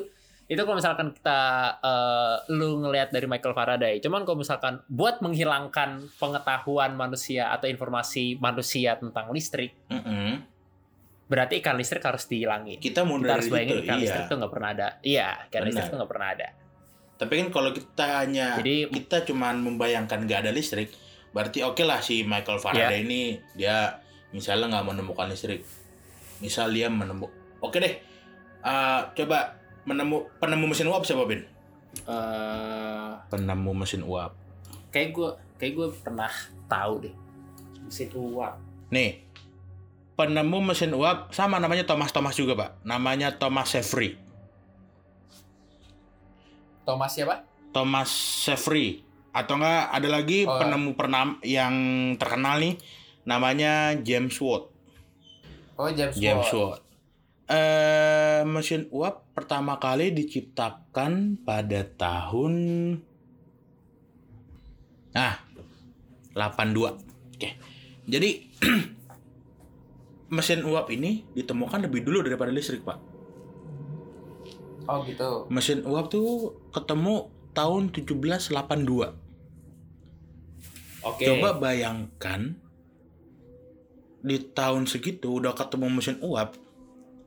itu 0.49 0.61
kalau 0.65 0.81
misalkan 0.81 1.13
kita 1.13 1.41
eh, 1.83 2.35
lu 2.55 2.81
ngelihat 2.81 3.13
dari 3.13 3.27
Michael 3.29 3.53
Faraday. 3.53 3.95
Cuman 4.01 4.23
kalau 4.23 4.41
misalkan 4.41 4.81
buat 4.89 5.21
menghilangkan 5.21 6.07
pengetahuan 6.17 6.97
manusia 6.97 7.51
atau 7.53 7.69
informasi 7.69 8.39
manusia 8.39 8.97
tentang 8.97 9.29
listrik, 9.29 9.75
Mm-mm. 9.93 10.41
Berarti 11.29 11.61
ikan 11.61 11.77
listrik 11.77 12.01
harus 12.01 12.25
dihilangin. 12.25 12.81
Kita 12.81 13.05
Kita 13.05 13.29
harus 13.31 13.47
bayangin 13.47 13.77
situ, 13.77 13.85
ikan 13.85 13.97
iya. 13.97 14.03
listrik 14.03 14.25
tuh 14.27 14.37
nggak 14.41 14.53
pernah 14.53 14.69
ada. 14.73 14.89
Iya, 15.01 15.29
ikan 15.47 15.61
Benar. 15.61 15.67
listrik 15.69 15.87
tuh 15.87 15.97
nggak 16.01 16.11
pernah 16.11 16.29
ada. 16.33 16.49
Tapi 17.19 17.33
kan 17.35 17.49
kalau 17.51 17.71
kita 17.71 18.07
hanya 18.23 18.47
Jadi- 18.57 18.89
kita 18.91 19.17
cuman 19.25 19.55
membayangkan 19.61 20.19
nggak 20.25 20.41
ada 20.43 20.51
listrik, 20.51 20.89
berarti 21.31 21.61
oke 21.61 21.83
lah 21.83 22.01
si 22.01 22.23
Michael. 22.23 22.59
Faraday 22.59 23.03
ini 23.03 23.37
dia 23.53 24.01
misalnya 24.31 24.73
nggak 24.73 24.87
menemukan 24.89 25.29
listrik. 25.29 25.61
Misal 26.39 26.71
dia 26.71 26.89
menemu, 26.89 27.29
oke 27.59 27.77
deh, 27.77 27.95
Eh, 28.59 29.01
coba 29.15 29.55
menemu 29.85 30.27
penemu 30.37 30.67
mesin 30.67 30.91
uap 30.91 31.07
siapa 31.07 31.23
Ben? 31.25 31.47
Eh, 32.03 33.11
Penemu 33.29 33.71
mesin 33.73 34.03
uap. 34.03 34.35
kayak 34.89 35.13
gue 35.13 35.31
kayak 35.57 35.73
gue 35.75 35.89
pernah 36.01 36.33
tahu 36.65 37.05
deh 37.05 37.15
mesin 37.79 38.09
uap 38.11 38.57
Nih, 38.89 39.28
penemu 40.19 40.59
mesin 40.61 40.91
uap 40.93 41.31
sama 41.31 41.63
namanya 41.63 41.87
Thomas 41.87 42.11
Thomas 42.11 42.35
juga 42.35 42.59
pak. 42.59 42.71
Namanya 42.83 43.39
Thomas 43.39 43.71
Sefri. 43.71 44.19
Thomas 46.83 47.15
siapa 47.15 47.45
Thomas 47.71 48.11
Sefri. 48.43 49.05
Atau 49.31 49.61
enggak 49.61 49.93
ada 49.93 50.09
lagi 50.09 50.43
Oh. 50.43 50.59
penemu 50.59 50.91
pernam 50.93 51.39
yang 51.47 51.75
terkenal 52.19 52.59
nih 52.59 52.75
namanya 53.23 53.95
James 54.01 54.35
Watt. 54.41 54.73
oh 55.79 55.87
James, 55.95 56.17
James 56.19 56.49
Watt. 56.51 56.83
Eh, 57.49 58.43
mesin 58.45 58.91
uap 58.91 59.25
pertama 59.33 59.79
kali 59.79 60.11
diciptakan 60.11 61.39
pada 61.41 61.87
tahun 61.87 62.55
ah 65.15 65.39
82. 66.35 66.99
Oke. 67.39 67.49
Jadi 68.05 68.31
mesin 70.29 70.61
uap 70.65 70.93
ini 70.93 71.25
ditemukan 71.33 71.89
lebih 71.89 72.05
dulu 72.05 72.21
daripada 72.25 72.53
listrik, 72.53 72.85
Pak. 72.85 72.99
oh 74.89 75.05
gitu 75.05 75.49
Mesin 75.53 75.85
uap 75.85 76.09
tuh 76.13 76.57
ketemu 76.73 77.29
tahun 77.53 77.91
1782. 77.93 78.53
oke 81.05 81.25
Coba 81.25 81.49
bayangkan 81.57 82.57
di 84.19 84.37
tahun 84.53 84.85
segitu 84.91 85.39
udah 85.39 85.55
ketemu 85.55 85.87
mesin 85.95 86.19
uap, 86.21 86.59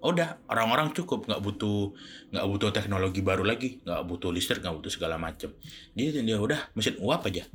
udah 0.03 0.43
orang-orang 0.51 0.91
cukup 0.91 1.24
nggak 1.24 1.39
butuh 1.39 1.96
nggak 2.36 2.46
butuh 2.51 2.70
teknologi 2.75 3.22
baru 3.24 3.48
lagi, 3.48 3.79
nggak 3.86 4.01
butuh 4.05 4.29
listrik, 4.29 4.60
nggak 4.62 4.75
butuh 4.81 4.91
segala 4.91 5.15
macem. 5.15 5.55
Jadi 5.96 6.22
dia 6.22 6.38
udah 6.38 6.60
mesin 6.75 7.00
uap 7.00 7.24
aja. 7.25 7.48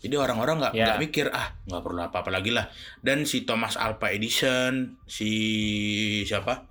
Jadi 0.00 0.14
orang-orang 0.16 0.56
nggak 0.58 0.72
Ya. 0.72 0.84
nggak 0.88 1.00
mikir 1.00 1.26
ah 1.28 1.52
nggak 1.64 1.82
perlu 1.84 2.00
apa-apa 2.00 2.30
lagi 2.32 2.50
lah. 2.50 2.66
Dan 2.98 3.22
si 3.22 3.44
Thomas 3.44 3.76
Alva 3.76 4.08
Edison, 4.08 4.96
si 5.04 5.30
siapa? 6.24 6.66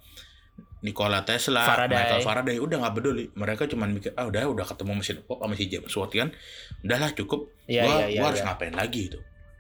Nikola 0.80 1.22
Tesla, 1.22 1.62
Faraday. 1.62 1.92
Michael 1.94 2.22
Faraday 2.24 2.58
udah 2.58 2.78
nggak 2.80 2.96
peduli. 2.96 3.26
Mereka 3.32 3.68
cuma 3.68 3.86
mikir 3.86 4.16
ah 4.16 4.26
udah 4.26 4.48
udah 4.48 4.66
ketemu 4.66 4.92
mesin 4.96 5.18
uap 5.24 5.40
sama 5.40 5.54
si 5.54 5.66
James 5.68 5.92
Watt 5.92 6.12
kan. 6.12 6.30
Udahlah 6.82 7.12
cukup 7.14 7.52
Iya, 7.68 7.84
gua, 7.84 7.94
iya, 7.94 8.06
iya, 8.10 8.18
gua 8.18 8.28
harus 8.32 8.42
iya. 8.42 8.48
ngapain 8.50 8.74
lagi 8.74 9.02
itu 9.08 9.20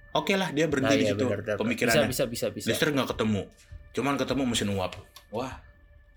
oke 0.09 0.33
lah 0.33 0.49
dia 0.49 0.65
Nah, 0.65 0.71
berhenti 0.73 0.95
di 0.95 1.05
iya, 1.05 1.13
situ 1.13 1.25
benar. 1.29 1.53
pemikirannya 1.53 2.09
bisa 2.09 2.25
bisa 2.25 2.49
bisa 2.49 2.65
bisa 2.65 2.69
listrik 2.73 2.97
nggak 2.97 3.13
ketemu 3.13 3.45
cuman 3.93 4.17
ketemu 4.17 4.41
mesin 4.49 4.69
uap 4.73 4.97
wah 5.29 5.61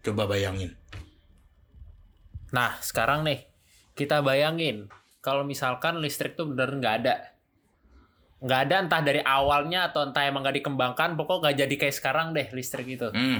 coba 0.01 0.25
bayangin 0.25 0.73
nah 2.49 2.77
sekarang 2.81 3.25
nih 3.25 3.45
kita 3.93 4.21
bayangin 4.21 4.89
kalau 5.21 5.45
misalkan 5.45 6.01
listrik 6.01 6.33
tuh 6.33 6.49
bener 6.49 6.73
nggak 6.73 6.95
ada 7.05 7.32
nggak 8.43 8.61
ada 8.69 8.75
entah 8.83 9.01
dari 9.07 9.23
awalnya 9.23 9.89
atau 9.91 10.03
entah 10.03 10.27
emang 10.27 10.43
nggak 10.43 10.59
dikembangkan 10.59 11.15
pokok 11.15 11.47
nggak 11.47 11.57
jadi 11.63 11.75
kayak 11.79 11.95
sekarang 11.95 12.35
deh 12.35 12.51
listrik 12.51 12.91
itu 12.91 13.07
hmm, 13.09 13.39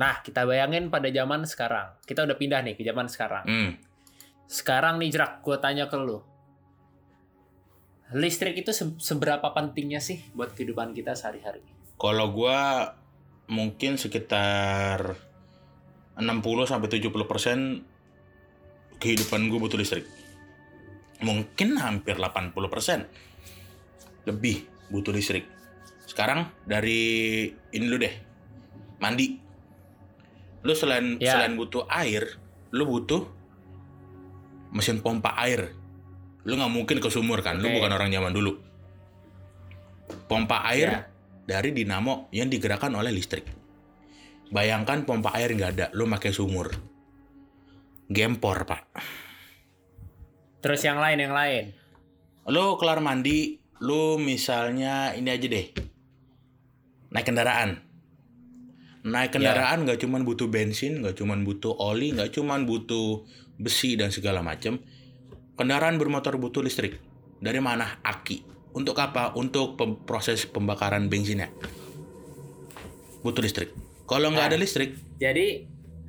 nah 0.00 0.24
kita 0.24 0.48
bayangin 0.48 0.88
pada 0.88 1.12
zaman 1.12 1.44
sekarang 1.44 1.92
kita 2.08 2.24
udah 2.24 2.36
pindah 2.40 2.64
nih 2.64 2.74
ke 2.74 2.82
zaman 2.82 3.06
sekarang 3.06 3.44
hmm. 3.44 3.72
Sekarang 4.44 5.00
nih 5.00 5.08
Jerak, 5.08 5.40
gue 5.40 5.56
tanya 5.56 5.88
ke 5.88 5.96
lu. 5.96 6.20
Listrik 8.12 8.60
itu 8.60 8.76
se- 8.76 9.00
seberapa 9.00 9.56
pentingnya 9.56 10.04
sih 10.04 10.20
buat 10.36 10.52
kehidupan 10.52 10.92
kita 10.92 11.16
sehari-hari? 11.16 11.64
kalau 11.94 12.26
gua 12.34 12.92
mungkin 13.46 14.00
sekitar 14.00 15.14
60 16.16 16.70
sampai 16.70 16.88
70 16.90 17.12
persen 17.28 17.58
kehidupan 18.98 19.52
gue 19.52 19.58
butuh 19.60 19.76
listrik 19.76 20.08
mungkin 21.20 21.76
hampir 21.76 22.16
80 22.16 22.56
persen 22.72 23.04
lebih 24.24 24.64
butuh 24.88 25.12
listrik 25.12 25.44
sekarang 26.04 26.48
dari 26.64 27.00
ini 27.70 27.84
lu 27.84 27.96
deh 27.96 28.12
mandi 29.00 29.40
lu 30.64 30.72
selain 30.72 31.16
Ya. 31.20 31.36
selain 31.36 31.54
butuh 31.54 31.84
air 31.86 32.40
lu 32.72 32.84
butuh 32.84 33.24
mesin 34.70 35.00
pompa 35.00 35.36
air 35.38 35.72
lu 36.44 36.56
nggak 36.56 36.72
mungkin 36.72 36.98
ke 37.00 37.08
sumur 37.08 37.40
kan 37.40 37.56
lu 37.56 37.68
Oke. 37.68 37.80
bukan 37.80 37.92
orang 37.92 38.10
zaman 38.10 38.32
dulu 38.32 38.52
pompa 40.26 40.64
air 40.68 40.88
Ya. 40.88 41.00
dari 41.44 41.72
dinamo 41.72 42.28
yang 42.30 42.48
digerakkan 42.48 42.92
oleh 42.92 43.12
listrik 43.12 43.44
bayangkan 44.48 45.04
pompa 45.04 45.32
air 45.32 45.52
nggak 45.52 45.72
ada 45.74 45.86
lu 45.92 46.04
pakai 46.06 46.32
sumur 46.32 46.68
gempor 48.06 48.64
pak 48.64 48.82
Terus 50.60 50.80
yang 50.80 50.96
lain, 50.96 51.20
yang 51.20 51.36
lain. 51.36 51.64
lu 52.48 52.76
kelar 52.76 53.00
mandi 53.00 53.60
lu 53.78 54.16
misalnya 54.16 55.12
ini 55.12 55.28
aja 55.28 55.46
deh. 55.46 55.66
Naik 57.10 57.26
kendaraan. 57.26 57.80
Naik 59.04 59.30
kendaraan 59.32 59.84
nggak 59.84 59.98
cuman 59.98 60.22
butuh 60.22 60.46
bensin 60.46 60.98
nggak 60.98 61.14
cuman 61.14 61.42
butuh 61.42 61.74
oli 61.74 62.10
nggak 62.10 62.32
cuman 62.32 62.64
butuh 62.64 63.22
besi 63.54 63.94
dan 63.94 64.08
segala 64.08 64.40
macam 64.40 64.80
kendaraan 65.54 65.96
bermotor 65.96 66.36
butuh 66.36 66.60
listrik. 66.60 66.98
Dari 67.36 67.60
mana? 67.60 68.00
Aki. 68.00 68.42
Untuk 68.72 68.96
apa? 68.96 69.34
Untuk 69.34 69.76
pem- 69.76 70.00
proses 70.00 70.42
pembakaran 70.44 71.06
bensinnya. 71.06 71.52
Butuh 73.20 73.40
listrik. 73.40 73.70
Kalau 74.04 74.28
nggak 74.28 74.46
Nah. 74.46 74.52
ada 74.52 74.58
listrik 74.58 74.90
Jadi 75.16 75.64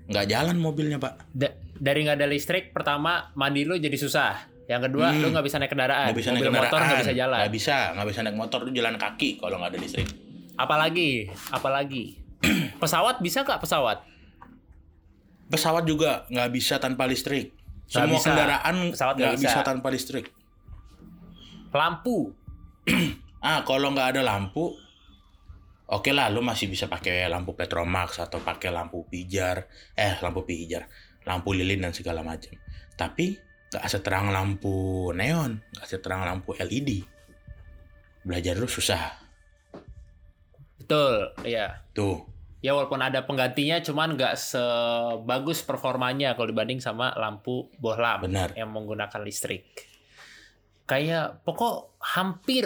nggak 0.05 0.25
jalan 0.27 0.57
mobilnya 0.57 0.97
pak. 0.97 1.29
da- 1.29 1.53
dari 1.75 2.03
nggak 2.03 2.17
ada 2.17 2.27
listrik, 2.27 2.71
pertama 2.71 3.31
mandi 3.33 3.63
lu 3.63 3.75
jadi 3.75 3.93
susah. 3.93 4.54
Yang 4.65 4.81
kedua, 4.89 5.07
Hmm. 5.07 5.21
lu 5.21 5.27
nggak 5.29 5.45
bisa 5.45 5.57
naik 5.57 5.69
kendaraan. 5.69 6.05
nggak 6.07 6.17
bisa 6.17 6.29
Mobil 6.29 6.35
naik 6.35 6.45
kendaraan 6.47 6.65
motor 6.67 6.79
nggak 6.81 6.99
bisa 6.99 7.13
jalan. 7.13 7.37
nggak 7.37 7.53
bisa 7.53 7.75
nggak 7.93 8.07
bisa 8.07 8.19
naik 8.21 8.35
motor 8.35 8.59
tuh 8.61 8.73
jalan 8.73 8.95
kaki 8.95 9.29
kalau 9.35 9.55
nggak 9.57 9.71
ada 9.71 9.79
listrik 9.79 10.07
Apalagi, 10.55 11.09
apalagi. 11.49 12.03
pesawat 12.81 13.19
bisa 13.19 13.43
nggak 13.43 13.59
pesawat? 13.59 13.99
pesawat 15.45 15.83
juga 15.83 16.25
nggak 16.27 16.49
bisa 16.49 16.75
tanpa 16.77 17.05
listrik 17.05 17.53
Semua 17.85 18.17
bisa. 18.17 18.33
kendaraan 18.33 18.75
nggak 18.89 19.37
bisa. 19.37 19.49
bisa. 19.51 19.59
tanpa 19.61 19.87
listrik. 19.89 20.25
Lampu. 21.71 22.33
Ah, 23.37 23.61
kalau 23.61 23.93
nggak 23.93 24.17
ada 24.17 24.25
lampu, 24.25 24.73
oke 25.85 26.09
lah, 26.09 26.33
lu 26.33 26.41
masih 26.41 26.65
bisa 26.65 26.89
pakai 26.89 27.29
lampu 27.29 27.53
Petromax 27.53 28.17
atau 28.19 28.41
pakai 28.41 28.73
lampu 28.73 29.05
pijar, 29.05 29.69
eh 29.93 30.17
lampu 30.17 30.41
pijar, 30.41 30.89
lampu 31.21 31.53
lilin 31.53 31.77
dan 31.79 31.93
segala 31.93 32.25
macam. 32.25 32.57
Tapi 32.91 33.37
nggak 33.75 33.91
seterang 33.91 34.31
lampu 34.31 35.11
neon, 35.11 35.59
nggak 35.75 35.87
seterang 35.91 36.23
lampu 36.23 36.55
LED. 36.55 37.03
Belajar 38.23 38.55
lu 38.55 38.71
susah. 38.71 39.19
Betul, 40.79 41.35
iya. 41.43 41.83
Tuh, 41.91 42.23
Ya 42.65 42.73
walaupun 42.73 42.97
ada 42.97 43.21
penggantinya 43.29 43.77
cuman 43.77 44.17
nggak 44.17 44.33
sebagus 44.41 45.61
performanya 45.61 46.33
kalau 46.33 46.49
dibanding 46.49 46.81
sama 46.81 47.13
lampu 47.13 47.69
bohlam 47.77 48.25
benar. 48.25 48.57
yang 48.57 48.73
menggunakan 48.73 49.21
listrik. 49.21 49.69
Kayak 50.89 51.45
pokok 51.45 51.93
hampir 52.01 52.65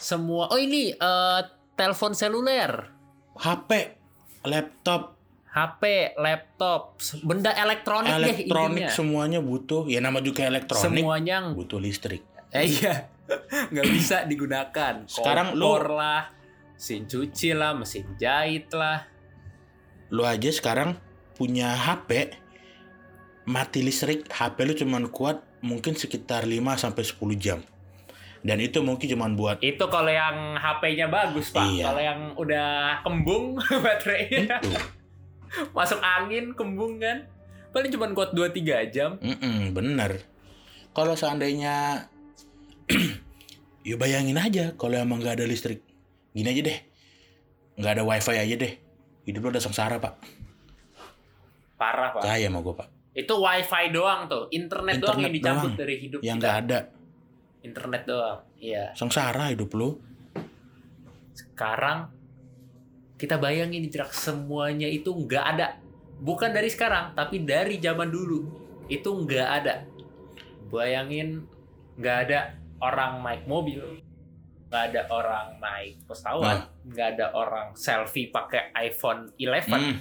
semua. 0.00 0.48
Oh 0.48 0.56
ini 0.56 0.96
eh, 0.96 1.40
telepon 1.76 2.16
seluler, 2.16 2.88
HP, 3.36 4.00
laptop, 4.48 5.17
HP, 5.60 5.82
laptop, 6.14 6.94
benda 7.20 7.50
elektronik, 7.52 8.10
deh 8.10 8.22
elektronik 8.38 8.78
intinya. 8.80 8.88
semuanya 8.90 9.40
butuh. 9.40 9.84
Ya 9.84 9.98
nama 9.98 10.18
juga 10.18 10.44
elektronik 10.44 11.00
Semuanya 11.00 11.36
butuh 11.50 11.76
listrik. 11.76 12.22
eh, 12.48 12.64
iya 12.64 13.10
nggak 13.72 13.88
bisa 13.88 14.24
digunakan. 14.24 15.04
Sekarang 15.04 15.52
lu- 15.52 15.66
Kompor 15.68 15.92
lah, 15.92 16.30
mesin 16.72 17.04
cuci 17.04 17.52
lah, 17.52 17.74
mesin 17.74 18.06
jahit 18.14 18.70
lah. 18.70 19.04
Lu 20.08 20.22
aja 20.22 20.48
sekarang 20.48 20.96
punya 21.34 21.68
HP 21.70 22.32
mati 23.44 23.80
listrik, 23.80 24.28
HP 24.28 24.56
lu 24.62 24.74
cuman 24.74 25.08
kuat 25.08 25.40
mungkin 25.60 25.92
sekitar 25.92 26.44
5 26.44 26.54
sampai 26.74 27.02
10 27.02 27.18
jam. 27.36 27.60
Dan 28.38 28.60
itu 28.60 28.78
mungkin 28.80 29.08
cuman 29.08 29.34
buat 29.34 29.58
Itu 29.58 29.90
kalau 29.90 30.08
yang 30.08 30.54
HP-nya 30.54 31.10
bagus, 31.10 31.50
Pak. 31.50 31.64
Iya. 31.66 31.84
Kalau 31.84 31.98
yang 32.00 32.20
udah 32.34 32.68
kembung 33.02 33.58
baterainya 33.84 34.62
itu. 34.62 34.70
masuk 35.76 36.00
angin, 36.00 36.52
kembung 36.54 36.98
kan. 36.98 37.26
Paling 37.68 37.92
cuma 37.92 38.08
kuat 38.16 38.32
2-3 38.32 38.88
jam. 38.92 39.20
Mm-mm, 39.20 39.76
bener. 39.76 40.24
Kalau 40.96 41.14
seandainya 41.14 42.08
ya 43.88 43.94
bayangin 44.00 44.40
aja 44.40 44.72
kalau 44.74 44.96
emang 44.96 45.20
nggak 45.20 45.38
ada 45.38 45.46
listrik. 45.46 45.84
Gini 46.32 46.48
aja 46.48 46.62
deh. 46.64 46.78
nggak 47.78 47.92
ada 47.94 48.02
wifi 48.02 48.34
aja 48.34 48.54
deh. 48.58 48.72
Hidup 49.22 49.40
lu 49.44 49.48
udah 49.54 49.62
sengsara, 49.62 50.02
Pak. 50.02 50.14
Parah, 51.78 52.10
Pak. 52.10 52.26
Percaya 52.26 52.50
sama 52.50 52.58
gue, 52.58 52.74
Pak. 52.74 52.88
Itu 53.14 53.34
wifi 53.38 53.84
doang 53.94 54.26
tuh. 54.26 54.50
Internet, 54.50 54.98
doang 54.98 55.22
yang 55.22 55.30
Internet 55.30 55.36
dicabut 55.38 55.70
doang. 55.70 55.78
dari 55.78 55.94
hidup 56.02 56.18
Yang 56.24 56.36
nggak 56.42 56.56
ada. 56.66 56.78
Internet 57.62 58.02
doang. 58.08 58.38
Iya. 58.58 58.84
Sengsara 58.98 59.54
hidup 59.54 59.70
lu. 59.78 59.94
Sekarang 61.34 62.10
kita 63.18 63.34
bayangin 63.36 63.82
Jrak, 63.90 64.14
semuanya 64.14 64.86
itu 64.86 65.10
nggak 65.10 65.44
ada. 65.58 65.74
Bukan 66.22 66.54
dari 66.54 66.70
sekarang, 66.70 67.18
tapi 67.18 67.42
dari 67.42 67.82
zaman 67.82 68.08
dulu. 68.14 68.46
Itu 68.86 69.26
nggak 69.26 69.48
ada. 69.62 69.82
Bayangin 70.70 71.42
nggak 71.98 72.16
ada 72.30 72.54
orang 72.78 73.18
naik 73.26 73.42
mobil, 73.50 73.82
nggak 74.70 74.82
ada 74.94 75.02
orang 75.10 75.46
naik 75.58 75.98
pesawat, 76.06 76.70
nggak 76.86 77.08
ada 77.18 77.26
orang 77.34 77.74
selfie 77.74 78.30
pakai 78.30 78.70
iPhone 78.86 79.34
11, 79.34 79.66
Hmm. 79.66 79.96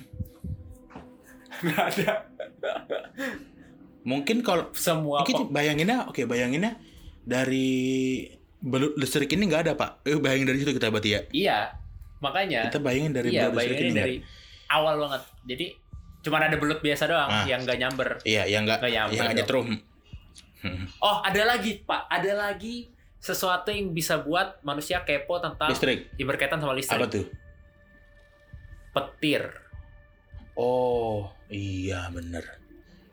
nggak 1.66 1.86
ada. 1.98 2.14
Mungkin 4.06 4.46
kalau 4.46 4.70
Semua 4.78 5.26
Mungkin 5.26 5.50
bayanginnya, 5.50 6.06
oke 6.06 6.22
bayanginnya 6.30 6.78
dari 7.26 8.24
belut 8.62 8.94
listrik 8.96 9.34
ini 9.34 9.50
nggak 9.50 9.64
ada 9.68 9.74
pak. 9.74 10.06
Eh 10.06 10.22
bayangin 10.22 10.54
dari 10.54 10.62
situ 10.62 10.72
kita 10.78 10.94
berarti 10.94 11.10
ya. 11.12 11.22
Iya, 11.34 11.60
makanya. 12.20 12.68
Kita 12.70 12.80
bayangin 12.82 13.14
dari 13.14 13.30
iya, 13.32 13.50
bayangin 13.50 13.94
dari 13.94 14.16
awal 14.68 14.98
banget. 15.00 15.22
Jadi 15.48 15.66
cuman 16.22 16.42
ada 16.52 16.58
belut 16.60 16.82
biasa 16.82 17.04
doang 17.08 17.30
Ah. 17.30 17.46
yang 17.48 17.64
nggak 17.64 17.78
nyamber. 17.78 18.10
Iya, 18.28 18.44
yang 18.50 18.68
nggak, 18.68 18.80
Nggak 18.84 18.94
nyamper 18.94 19.24
yang 19.24 19.38
nyetrum. 19.38 19.68
Oh, 21.00 21.22
ada 21.24 21.48
lagi, 21.48 21.80
Pak. 21.86 22.12
Ada 22.12 22.34
lagi 22.34 22.92
sesuatu 23.22 23.72
yang 23.72 23.94
bisa 23.94 24.20
buat 24.20 24.60
manusia 24.62 25.00
kepo 25.06 25.40
tentang 25.40 25.70
Listrik. 25.72 26.12
yang 26.20 26.28
berkaitan 26.28 26.60
sama 26.60 26.74
listrik. 26.76 26.98
Apa 27.00 27.08
tuh? 27.08 27.26
Petir. 28.92 29.48
Oh, 30.58 31.30
iya 31.48 32.10
bener. 32.10 32.44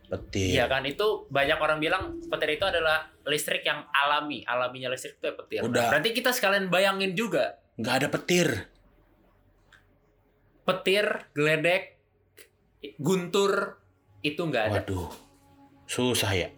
Petir. 0.09 0.57
Iya 0.57 0.67
kan? 0.67 0.83
Itu 0.83 1.29
banyak 1.29 1.59
orang 1.61 1.79
bilang 1.79 2.19
petir 2.27 2.57
itu 2.57 2.65
adalah 2.65 3.07
listrik 3.23 3.63
yang 3.63 3.85
alami. 3.93 4.41
Alaminya 4.43 4.89
listrik 4.89 5.21
itu 5.21 5.29
ya 5.29 5.35
petir. 5.37 5.61
Udah. 5.63 5.93
Berarti 5.93 6.11
kita 6.11 6.33
sekalian 6.33 6.73
bayangin 6.73 7.13
juga 7.13 7.61
Nggak 7.75 7.95
ada 7.95 8.09
petir. 8.09 8.49
Petir, 10.65 11.29
geledek, 11.37 12.01
guntur 13.01 13.79
itu 14.25 14.41
nggak 14.41 14.65
ada. 14.73 14.75
Waduh, 14.81 15.09
susah 15.85 16.33
ya. 16.33 16.49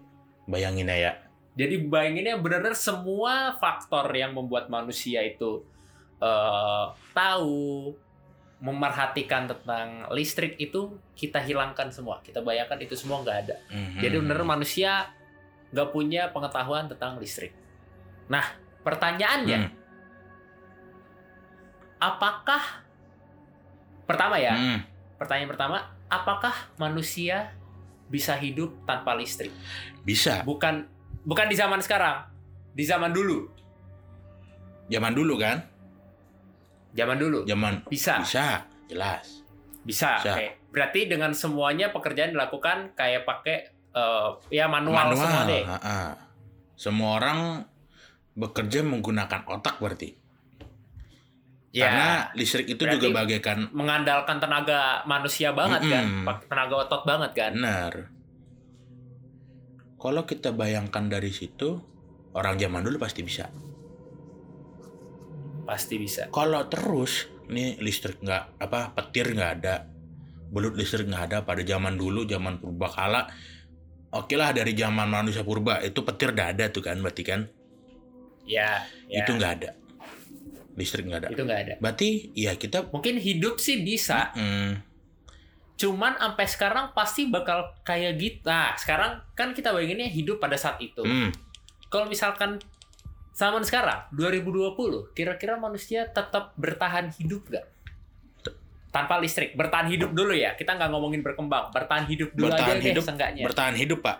Bayanginnya 0.46 0.96
ya. 0.96 1.12
Jadi 1.56 1.88
bayanginnya 1.88 2.38
benar-benar 2.38 2.78
semua 2.78 3.56
faktor 3.58 4.06
yang 4.14 4.36
membuat 4.36 4.70
manusia 4.70 5.24
itu 5.26 5.66
eh, 6.16 6.86
tahu 7.12 7.92
memerhatikan 8.56 9.44
tentang 9.44 10.08
listrik 10.16 10.56
itu 10.56 10.96
kita 11.12 11.44
hilangkan 11.44 11.92
semua. 11.92 12.24
Kita 12.24 12.40
bayangkan 12.40 12.80
itu 12.80 12.96
semua 12.96 13.20
nggak 13.20 13.38
ada. 13.44 13.56
Mhm. 13.68 14.00
Jadi 14.00 14.16
benar 14.22 14.40
manusia 14.48 15.12
nggak 15.74 15.92
punya 15.92 16.32
pengetahuan 16.32 16.88
tentang 16.88 17.20
listrik. 17.20 17.52
Nah, 18.32 18.42
pertanyaannya, 18.80 19.58
Hmm. 19.60 19.72
apakah 22.00 22.85
pertama 24.06 24.38
ya? 24.40 24.54
Hmm. 24.54 24.78
Pertanyaan 25.20 25.50
pertama, 25.50 25.78
apakah 26.06 26.54
manusia 26.78 27.52
bisa 28.06 28.38
hidup 28.38 28.72
tanpa 28.86 29.18
listrik? 29.18 29.50
Bisa. 30.06 30.46
Bukan 30.46 30.86
bukan 31.26 31.46
di 31.50 31.56
zaman 31.58 31.82
sekarang, 31.82 32.24
di 32.72 32.86
zaman 32.86 33.10
dulu. 33.10 33.50
Zaman 34.86 35.12
dulu 35.12 35.34
kan? 35.36 35.58
Zaman 36.96 37.16
dulu. 37.18 37.38
Zaman 37.44 37.84
Bisa. 37.90 38.22
bisa, 38.22 38.64
jelas. 38.88 39.44
Bisa. 39.84 40.22
Bisa. 40.22 40.32
Oke. 40.32 40.46
Berarti 40.72 41.00
dengan 41.10 41.32
semuanya 41.36 41.92
pekerjaan 41.92 42.32
dilakukan 42.32 42.96
kayak 42.96 43.26
pakai 43.26 43.58
eh, 43.92 44.30
ya 44.54 44.70
manual, 44.70 45.12
semua 45.12 45.44
deh. 45.44 45.64
Semua 46.76 47.10
orang 47.20 47.38
bekerja 48.36 48.84
menggunakan 48.84 49.48
otak 49.48 49.80
berarti. 49.80 50.25
Ya. 51.76 51.84
Karena 51.84 52.06
listrik 52.32 52.66
itu 52.72 52.82
juga 52.88 53.08
bagaikan 53.20 53.58
mengandalkan 53.76 54.40
tenaga 54.40 55.04
manusia 55.04 55.52
banget 55.52 55.82
kan, 55.92 56.04
Mm-mm. 56.08 56.24
Pak- 56.24 56.48
tenaga 56.48 56.74
otot 56.88 57.02
banget 57.04 57.30
kan. 57.36 57.52
benar. 57.52 57.92
Kalau 60.00 60.22
kita 60.24 60.52
bayangkan 60.56 61.04
dari 61.08 61.28
situ, 61.32 61.68
orang 62.36 62.56
zaman 62.56 62.80
dulu 62.84 62.96
pasti 63.04 63.20
bisa. 63.20 63.44
Pasti 65.68 65.94
bisa. 65.98 66.30
Kalau 66.30 66.62
terus 66.72 67.26
nih 67.50 67.76
listrik 67.84 68.16
nggak 68.24 68.44
apa 68.64 68.80
petir 68.96 69.26
nggak 69.36 69.52
ada, 69.60 69.74
belut 70.54 70.74
listrik 70.80 71.06
nggak 71.10 71.24
ada 71.32 71.38
pada 71.48 71.62
zaman 71.66 71.94
dulu 71.98 72.24
zaman 72.28 72.54
purbakala. 72.62 73.26
Oke 74.16 74.34
lah 74.40 74.50
dari 74.56 74.72
zaman 74.72 75.08
manusia 75.10 75.42
purba 75.44 75.82
itu 75.84 76.00
petir 76.06 76.32
udah 76.32 76.46
ada 76.54 76.64
tuh 76.74 76.82
kan 76.86 76.96
berarti 77.04 77.22
kan 77.26 77.40
Ya, 78.46 78.86
ya. 79.10 79.26
itu 79.26 79.30
nggak 79.34 79.52
ada 79.60 79.70
listrik 80.76 81.08
nggak 81.08 81.20
ada. 81.24 81.28
Itu 81.32 81.42
nggak 81.42 81.60
ada. 81.66 81.74
Berarti 81.80 82.30
ya 82.36 82.54
kita 82.54 82.92
Mungkin 82.92 83.16
hidup 83.16 83.56
sih 83.58 83.80
bisa, 83.80 84.30
mm, 84.36 84.84
cuman 85.76 86.20
sampai 86.20 86.46
sekarang 86.46 86.84
pasti 86.92 87.28
bakal 87.28 87.72
kayak 87.82 88.20
gitu. 88.20 88.44
Nah, 88.44 88.76
sekarang 88.76 89.24
kan 89.32 89.56
kita 89.56 89.72
bayanginnya 89.72 90.08
hidup 90.08 90.36
pada 90.38 90.54
saat 90.60 90.76
itu. 90.78 91.00
mm, 91.00 91.32
Kalau 91.88 92.06
misalkan 92.06 92.60
zaman 93.32 93.64
sekarang 93.64 94.04
2020, 94.12 95.12
kira-kira 95.16 95.56
manusia 95.56 96.08
tetap 96.08 96.52
bertahan 96.60 97.08
hidup 97.16 97.48
nggak? 97.48 97.66
Tanpa 98.92 99.20
listrik, 99.20 99.52
bertahan 99.52 99.92
hidup 99.92 100.16
dulu 100.16 100.32
ya. 100.32 100.56
Kita 100.56 100.72
nggak 100.72 100.88
ngomongin 100.88 101.20
berkembang, 101.20 101.68
bertahan 101.68 102.08
hidup 102.08 102.32
dulu 102.32 102.48
bertahan 102.48 102.76
aja 102.76 102.80
deh 102.80 102.92
hidup 102.92 103.04
seenggaknya. 103.04 103.44
bertahan 103.44 103.76
hidup 103.76 104.00
pak 104.00 104.16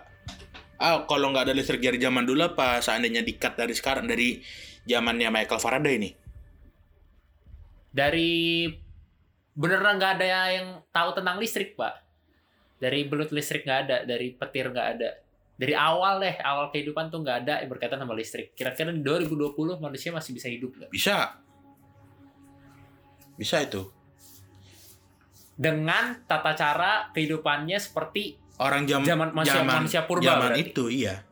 ah 0.77 1.09
kalau 1.09 1.33
nggak 1.33 1.49
ada 1.49 1.53
listrik 1.57 1.81
dari 1.81 1.97
zaman 1.97 2.21
dulu 2.21 2.53
apa 2.53 2.77
seandainya 2.85 3.25
dikat 3.25 3.57
dari 3.57 3.73
sekarang 3.73 4.05
dari 4.05 4.37
zamannya 4.85 5.33
Michael 5.33 5.57
Faraday 5.57 5.97
nih 5.97 6.13
dari 7.89 8.67
beneran 9.53 9.97
nggak 9.97 10.13
ada 10.15 10.25
yang 10.51 10.67
tahu 10.89 11.09
tentang 11.13 11.37
listrik 11.37 11.73
pak. 11.73 12.03
Dari 12.77 13.05
belut 13.05 13.31
listrik 13.31 13.63
nggak 13.63 13.79
ada 13.83 13.97
dari 14.03 14.31
petir 14.31 14.69
nggak 14.69 14.87
ada. 14.93 15.09
Dari 15.57 15.73
awal 15.73 16.21
deh 16.21 16.37
awal 16.37 16.69
kehidupan 16.69 17.09
tuh 17.09 17.19
nggak 17.19 17.37
ada 17.43 17.53
yang 17.59 17.69
berkaitan 17.69 17.97
sama 17.97 18.13
listrik. 18.13 18.53
Kira-kira 18.53 18.93
di 18.93 19.01
2020 19.01 19.57
manusia 19.77 20.13
masih 20.13 20.31
bisa 20.31 20.45
hidup 20.45 20.69
nggak? 20.71 20.89
Bisa. 20.89 21.41
Bisa 23.33 23.61
itu. 23.61 23.81
Dengan 25.57 26.21
tata 26.29 26.53
cara 26.53 27.09
kehidupannya 27.09 27.81
seperti 27.81 28.37
orang 28.57 28.85
jam, 28.85 29.01
Zaman 29.01 29.33
manusia- 29.33 29.65
manusia 29.65 30.01
purba 30.05 30.25
zaman 30.27 30.53
berarti? 30.53 30.61
itu 30.63 30.83
iya. 30.93 31.25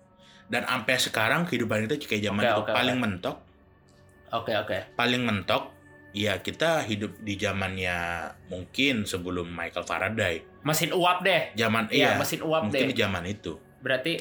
Dan 0.46 0.66
sampai 0.66 0.98
sekarang 0.98 1.46
kehidupan 1.46 1.86
kita 1.86 1.98
kayak 2.00 2.24
zaman 2.24 2.42
Oke, 2.42 2.50
itu 2.50 2.62
oke, 2.62 2.72
paling 2.74 2.98
oke. 2.98 3.04
mentok. 3.06 3.38
Oke 4.34 4.52
oke. 4.52 4.78
paling 4.98 5.22
mentok 5.22 5.64
ya 6.16 6.40
kita 6.40 6.80
hidup 6.82 7.20
di 7.20 7.36
zamannya 7.36 7.98
mungkin 8.48 9.04
sebelum 9.04 9.52
Michael 9.52 9.84
Faraday 9.84 10.40
Mesin 10.64 10.90
uap 10.90 11.22
deh. 11.22 11.52
zaman 11.54 11.92
Iya, 11.92 12.16
iya 12.16 12.18
mesin 12.18 12.40
uap 12.42 12.66
mungkin 12.66 12.88
deh. 12.88 12.90
di 12.90 12.98
zaman 12.98 13.24
itu 13.26 13.60
Berarti 13.84 14.18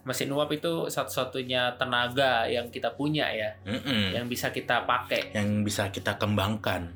mesin 0.00 0.28
uap 0.30 0.48
itu 0.50 0.86
satu-satunya 0.86 1.76
tenaga 1.76 2.44
yang 2.46 2.68
kita 2.68 2.88
punya 2.90 3.28
ya, 3.28 3.52
Mm-mm. 3.64 4.16
yang 4.16 4.24
bisa 4.26 4.48
kita 4.48 4.84
pakai. 4.84 5.32
yang 5.32 5.60
bisa 5.60 5.88
kita 5.88 6.16
kembangkan 6.16 6.88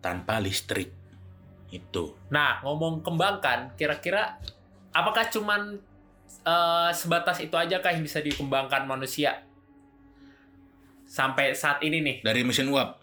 tanpa 0.00 0.36
listrik 0.36 0.92
itu 1.70 2.12
Nah, 2.28 2.60
ngomong 2.60 3.00
kembangkan, 3.00 3.72
kira-kira 3.74 4.36
apakah 4.90 5.28
cuman 5.28 5.80
eh, 6.42 6.90
sebatas 6.90 7.38
itu 7.38 7.54
aja 7.54 7.78
kah 7.78 7.88
yang 7.88 8.02
bisa 8.02 8.18
dikembangkan 8.18 8.84
manusia 8.84 9.44
sampai 11.04 11.52
saat 11.52 11.80
ini 11.80 11.98
nih? 12.00 12.16
dari 12.20 12.42
mesin 12.42 12.68
uap 12.68 12.99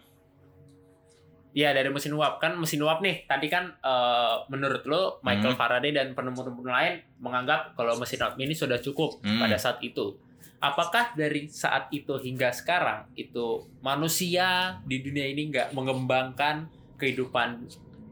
Ya 1.58 1.74
dari 1.74 1.90
mesin 1.90 2.14
uap 2.14 2.38
kan 2.38 2.54
mesin 2.54 2.78
uap 2.80 3.02
nih. 3.02 3.26
Tadi 3.26 3.50
kan 3.50 3.74
eh, 3.74 4.36
menurut 4.48 4.86
lo 4.86 5.02
Michael 5.20 5.52
Hmm. 5.52 5.60
Faraday 5.60 5.90
dan 5.90 6.14
penemu-penemu 6.14 6.62
lain 6.62 6.94
menganggap 7.18 7.74
kalau 7.74 7.98
mesin 7.98 8.22
uap 8.22 8.38
ini 8.38 8.54
sudah 8.54 8.78
cukup 8.78 9.18
Hmm. 9.20 9.42
pada 9.42 9.58
saat 9.58 9.82
itu. 9.82 10.14
Apakah 10.58 11.14
dari 11.14 11.46
saat 11.48 11.90
itu 11.90 12.14
hingga 12.16 12.50
sekarang 12.52 13.10
itu 13.14 13.66
manusia 13.80 14.78
di 14.84 15.02
dunia 15.02 15.26
ini 15.26 15.50
nggak 15.50 15.70
mengembangkan 15.72 16.66
kehidupan 16.96 17.66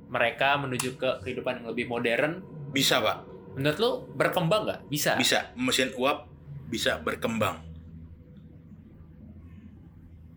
mereka 0.08 0.53
menuju 0.55 0.93
ke 0.93 1.21
kehidupan 1.21 1.62
yang 1.62 1.67
lebih 1.69 1.86
modern? 1.86 2.41
bisa 2.67 2.97
pak 2.97 3.25
Menurut 3.53 3.77
lo 3.77 3.91
berkembang 4.12 4.62
nggak? 4.63 4.81
Bisa. 4.86 5.15
bisa 5.15 5.53
mesin 5.55 5.89
uap 5.95 6.27
bisa 6.67 6.97
berkembang 6.99 7.62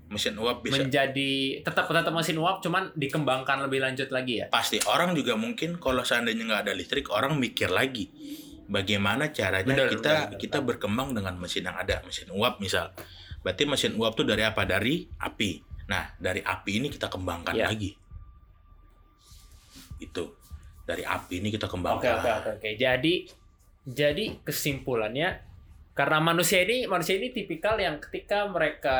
mesin 0.08 0.34
uap 0.36 0.64
bisa 0.64 0.80
Menjadi 0.80 1.60
tetap 1.60 1.84
tetap 1.84 2.08
mesin 2.10 2.40
uap, 2.40 2.64
cuman 2.64 2.92
dikembangkan 2.96 3.60
lebih 3.68 3.84
lanjut 3.84 4.08
lagi 4.08 4.40
ya. 4.40 4.46
pasti 4.48 4.80
orang 4.88 5.12
juga 5.12 5.36
mungkin 5.36 5.76
kalau 5.76 6.00
seandainya 6.00 6.48
nggak 6.48 6.62
ada 6.64 6.72
listrik 6.72 7.12
orang 7.12 7.36
mikir 7.36 7.68
lagi 7.68 8.08
bagaimana 8.68 9.28
caranya 9.30 9.68
Benar, 9.68 9.88
kita 9.88 10.12
benar, 10.12 10.28
benar. 10.32 10.40
kita 10.40 10.58
berkembang 10.64 11.08
dengan 11.12 11.34
mesin 11.36 11.64
yang 11.64 11.76
ada 11.76 12.00
mesin 12.04 12.28
uap 12.28 12.56
misal 12.58 12.92
berarti 13.40 13.64
mesin 13.64 13.92
uap 13.96 14.12
tuh 14.12 14.24
dari 14.24 14.44
apa 14.44 14.64
dari 14.64 15.04
api 15.04 15.50
nah 15.88 16.04
dari 16.16 16.40
api 16.40 16.70
ini 16.76 16.88
kita 16.88 17.08
kembangkan 17.08 17.56
Ya. 17.56 17.68
lagi 17.68 17.96
itu 19.98 20.24
dari 20.84 21.04
api 21.04 21.40
ini 21.40 21.48
kita 21.50 21.64
Oke 21.64 21.74
kembangkan 21.76 22.12
oke 22.20 22.30
oke 22.30 22.50
oke. 22.60 22.68
Jadi 22.76 23.14
jadi 23.84 24.24
kesimpulannya 24.40 25.47
karena 25.98 26.22
manusia 26.22 26.62
ini 26.62 26.86
manusia 26.86 27.18
ini 27.18 27.34
tipikal 27.34 27.74
yang 27.74 27.98
ketika 27.98 28.46
mereka 28.46 28.98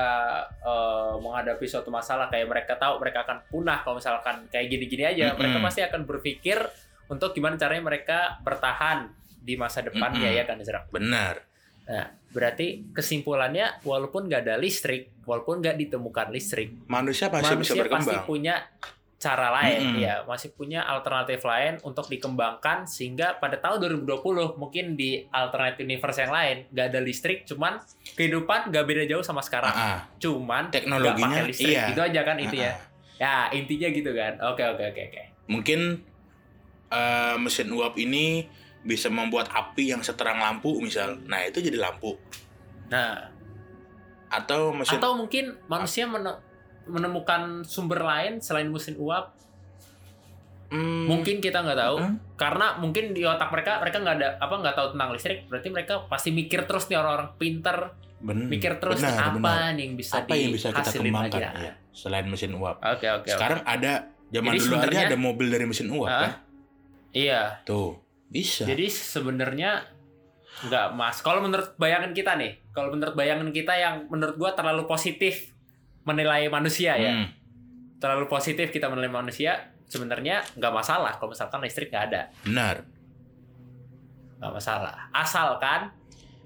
eh, 0.59 1.15
menghadapi 1.23 1.63
suatu 1.63 1.95
masalah 1.95 2.27
kayak 2.27 2.51
mereka 2.51 2.75
tahu 2.75 2.99
mereka 2.99 3.23
akan 3.23 3.39
punah 3.47 3.87
kalau 3.87 4.03
misalkan 4.03 4.51
kayak 4.51 4.67
gini-gini 4.67 5.07
aja 5.07 5.31
Mm-mm. 5.31 5.39
mereka 5.39 5.59
pasti 5.63 5.87
akan 5.87 6.03
berpikir 6.03 6.59
untuk 7.07 7.31
gimana 7.39 7.55
caranya 7.55 7.87
mereka 7.87 8.43
bertahan 8.43 9.15
di 9.39 9.55
masa 9.55 9.87
depannya 9.87 10.27
Mm-mm. 10.27 10.39
ya 10.43 10.45
kan 10.45 10.59
Isra? 10.59 10.83
benar 10.91 11.47
Nah 11.89 12.05
berarti 12.29 12.93
kesimpulannya 12.93 13.81
walaupun 13.81 14.29
nggak 14.29 14.45
ada 14.45 14.61
listrik 14.61 15.25
walaupun 15.25 15.65
nggak 15.65 15.81
ditemukan 15.81 16.29
listrik 16.29 16.85
manusia 16.85 17.33
pasti 17.33 17.57
bisa 17.57 17.57
manusia 17.57 17.73
pasti 17.73 17.81
berkembang 17.81 18.29
punya 18.29 18.55
cara 19.19 19.51
lain 19.51 19.99
Mm-mm. 19.99 19.99
ya 19.99 20.23
masih 20.31 20.55
punya 20.55 20.87
alternatif 20.87 21.43
lain 21.43 21.83
untuk 21.83 22.07
dikembangkan 22.07 22.87
sehingga 22.87 23.35
pada 23.43 23.59
tahun 23.59 23.99
2020 24.07 24.55
mungkin 24.55 24.95
di 24.95 25.27
alternate 25.35 25.83
universe 25.83 26.23
yang 26.23 26.31
lain 26.31 26.57
nggak 26.71 26.87
ada 26.95 27.01
listrik 27.03 27.43
cuman 27.43 27.83
kehidupan 28.15 28.71
nggak 28.71 28.85
beda 28.87 29.05
jauh 29.11 29.27
sama 29.27 29.43
sekarang. 29.43 29.75
Ah, 29.75 29.99
ah. 29.99 30.01
cuman 30.23 30.71
Teknologinya, 30.71 31.43
pakai 31.43 31.51
listrik. 31.51 31.75
iya. 31.75 31.91
itu 31.91 32.01
aja 32.01 32.21
kan 32.23 32.37
itu 32.39 32.57
Ah, 32.57 32.63
ya 32.63 32.71
ah. 32.71 32.79
ya 33.19 33.35
intinya 33.59 33.89
gitu 33.91 34.11
kan. 34.15 34.33
Oke 34.55 34.63
oke 34.63 34.83
oke 34.87 35.03
oke. 35.11 35.23
Mungkin 35.51 35.81
eh, 36.95 37.37
mesin 37.43 37.69
uap 37.75 37.99
ini 37.99 38.47
bisa 38.87 39.11
membuat 39.11 39.51
api 39.51 39.99
yang 39.99 40.07
seterang 40.07 40.39
lampu 40.39 40.79
misal. 40.79 41.19
Nah 41.27 41.43
itu 41.43 41.59
jadi 41.59 41.75
lampu. 41.75 42.15
Nah. 42.87 43.35
Atau 44.31 44.71
mesin 44.71 45.03
atau 45.03 45.19
mungkin 45.19 45.59
manusia 45.67 46.07
menemukan 46.89 47.63
sumber 47.63 48.01
lain 48.01 48.41
selain 48.41 48.67
mesin 48.67 48.97
uap 48.97 49.37
Hmm, 50.69 51.09
mungkin 51.09 51.41
kita 51.41 51.65
nggak 51.65 51.81
tahu 51.81 51.97
Hmm. 51.97 52.21
karena 52.37 52.77
mungkin 52.77 53.17
di 53.17 53.25
otak 53.25 53.49
mereka 53.49 53.81
mereka 53.81 54.05
nggak 54.05 54.17
ada 54.21 54.29
apa 54.37 54.53
nggak 54.55 54.77
tahu 54.77 54.87
tentang 54.93 55.09
listrik 55.11 55.49
berarti 55.49 55.69
mereka 55.73 56.05
pasti 56.05 56.29
mikir 56.29 56.69
terus 56.69 56.85
nih 56.87 57.01
orang-orang 57.01 57.33
pinter 57.41 57.77
ben- 58.21 58.45
mikir 58.47 58.77
terus 58.77 59.01
nih, 59.01 59.09
benar, 59.09 59.25
apa 59.25 59.39
benar. 59.41 59.73
nih 59.73 59.83
yang 59.83 59.95
bisa 59.97 60.13
apa 60.19 60.33
yang 60.37 60.53
bisa 60.53 60.69
kita 60.69 60.91
kembangkan 60.93 61.41
lagi. 61.41 61.65
ya, 61.65 61.73
selain 61.89 62.27
mesin 62.29 62.53
uap 62.53 62.85
Oke 62.85 63.01
oke. 63.01 63.17
oke. 63.17 63.29
sekarang 63.31 63.61
ada 63.65 63.93
zaman 64.29 64.53
Jadi 64.53 64.59
dulu 64.61 64.75
aja 64.77 65.01
ada 65.07 65.17
mobil 65.19 65.47
dari 65.49 65.65
mesin 65.65 65.89
uap 65.89 66.05
Hah? 66.07 66.21
kan 66.21 66.33
Iya. 67.17 67.43
tuh 67.65 67.97
bisa 68.29 68.69
Jadi 68.69 68.85
sebenarnya 68.87 69.89
nggak 70.61 70.87
mas. 70.93 71.17
Kalau 71.19 71.41
menurut 71.41 71.73
bayangan 71.77 72.11
kita 72.11 72.35
nih, 72.35 72.61
kalau 72.69 72.91
menurut 72.91 73.15
bayangan 73.15 73.49
kita 73.49 73.73
yang 73.73 74.05
menurut 74.05 74.35
gua 74.35 74.53
terlalu 74.53 74.85
positif 74.85 75.55
menilai 76.09 76.49
manusia 76.49 76.97
ya, 76.97 77.13
Hmm, 77.13 77.29
terlalu 78.01 78.25
positif 78.27 78.73
kita 78.73 78.89
menilai 78.89 79.13
manusia, 79.13 79.69
sebenarnya 79.85 80.41
nggak 80.57 80.73
masalah 80.73 81.13
kalau 81.21 81.37
misalkan 81.37 81.61
listrik 81.61 81.93
nggak 81.93 82.05
ada, 82.09 82.23
benar 82.43 82.89
nggak 84.39 84.53
masalah. 84.55 85.11
Asalkan 85.13 85.91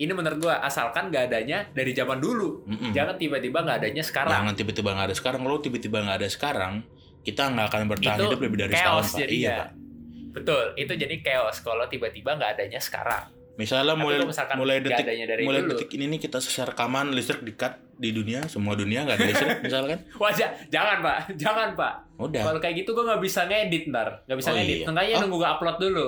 ini 0.01 0.11
menurut 0.11 0.38
gua 0.40 0.59
asalkan 0.64 1.12
nggak 1.12 1.31
adanya 1.31 1.68
dari 1.70 1.92
zaman 1.92 2.18
dulu. 2.18 2.64
Mm-mm. 2.66 2.90
Jangan 2.90 3.14
tiba-tiba 3.14 3.62
nggak 3.62 3.79
adanya 3.85 4.03
sekarang. 4.03 4.33
jangan 4.33 4.55
tiba-tiba 4.57 4.90
nggak 4.96 5.07
ada 5.12 5.16
sekarang 5.16 5.40
kalau 5.44 5.59
tiba-tiba 5.61 5.96
nggak 6.03 6.18
ada 6.18 6.29
sekarang 6.29 6.75
kita 7.22 7.42
nggak 7.55 7.66
akan 7.70 7.81
bertahan 7.87 8.18
Itu 8.18 8.25
hidup 8.27 8.40
lebih 8.42 8.59
dari 8.66 8.72
chaos 8.75 9.14
setahun 9.14 9.22
pak 9.22 9.31
iya 9.31 9.55
pak 9.62 9.70
Betul, 10.33 10.64
itu 10.81 10.92
jadi 10.96 11.16
chaos 11.20 11.61
kalau 11.61 11.85
tiba-tiba 11.87 12.33
nggak 12.35 12.57
adanya 12.57 12.81
sekarang. 12.81 13.29
Misalnya 13.53 13.93
Tapi 13.93 14.01
mulai 14.01 14.19
mulai 14.55 14.77
detik 14.81 15.05
dari 15.05 15.43
mulai 15.43 15.61
dulu. 15.61 15.71
detik 15.75 15.91
ini 15.93 16.05
nih 16.09 16.21
kita 16.21 16.38
selesai 16.38 16.73
rekaman 16.73 17.12
listrik 17.12 17.41
dikat 17.41 17.77
di 17.95 18.11
dunia 18.11 18.41
semua 18.47 18.73
dunia 18.73 19.05
nggak 19.05 19.15
ada 19.15 19.27
listrik 19.27 19.59
misalkan 19.67 19.99
Wah, 20.17 20.33
ja- 20.33 20.53
jangan 20.67 20.99
pak, 20.99 21.17
jangan 21.37 21.69
pak. 21.73 21.95
udah 22.17 22.43
Kalau 22.43 22.59
kayak 22.59 22.81
gitu 22.81 22.91
gue 22.91 23.05
nggak 23.05 23.21
bisa 23.21 23.45
ngedit 23.45 23.88
ntar, 23.88 24.25
nggak 24.25 24.38
bisa 24.38 24.51
Oh, 24.51 24.55
ngedit. 24.55 24.77
iya. 24.79 24.87
Makanya 24.87 25.12
Oh. 25.12 25.21
nunggu 25.23 25.37
gue 25.37 25.51
upload 25.51 25.77
dulu. 25.79 26.07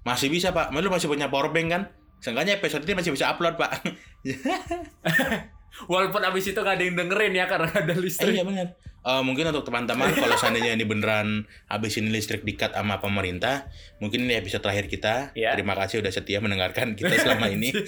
masih 0.00 0.28
bisa 0.28 0.48
pak 0.50 0.72
lu 0.72 0.88
masih 0.88 1.06
punya 1.06 1.28
power 1.28 1.50
bank 1.50 1.68
kan 1.68 1.82
Seenggaknya 2.18 2.56
episode 2.56 2.82
ini 2.82 2.92
masih 2.94 3.12
bisa 3.12 3.28
upload 3.28 3.54
pak 3.54 3.70
Walaupun 5.86 6.22
abis 6.22 6.44
itu 6.46 6.58
gak 6.58 6.76
ada 6.76 6.82
yang 6.82 6.94
dengerin 6.94 7.32
ya 7.32 7.46
karena 7.46 7.70
ada 7.70 7.90
Eh, 7.90 7.98
listrik. 7.98 8.32
iya 8.32 8.42
benar. 8.42 8.74
Eh, 9.00 9.22
mungkin 9.22 9.48
untuk 9.48 9.64
teman-teman 9.64 10.12
kalau 10.12 10.36
seandainya 10.36 10.72
ini 10.72 10.84
beneran 10.84 11.48
habis 11.66 11.96
ini 11.96 12.08
listrik 12.08 12.42
dikat 12.42 12.70
sama 12.70 12.98
pemerintah, 12.98 13.64
mungkin 13.96 14.22
ini 14.22 14.34
episode 14.34 14.60
terakhir 14.60 14.86
kita. 14.86 15.32
Iya. 15.32 15.54
Terima 15.54 15.72
kasih 15.72 15.98
udah 15.98 16.10
setia 16.10 16.36
mendengarkan 16.38 16.92
kita 16.92 17.16
selama 17.16 17.48
ini. 17.48 17.72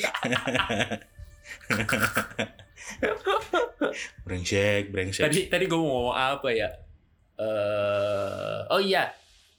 brengsek, 4.24 4.88
brengsek. 4.88 5.22
tadi 5.22 5.40
tadi 5.48 5.64
gue 5.66 5.76
mau 5.76 5.90
ngomong 6.08 6.16
apa 6.16 6.48
ya? 6.50 6.68
eh 7.36 8.60
oh 8.68 8.78
iya, 8.78 9.10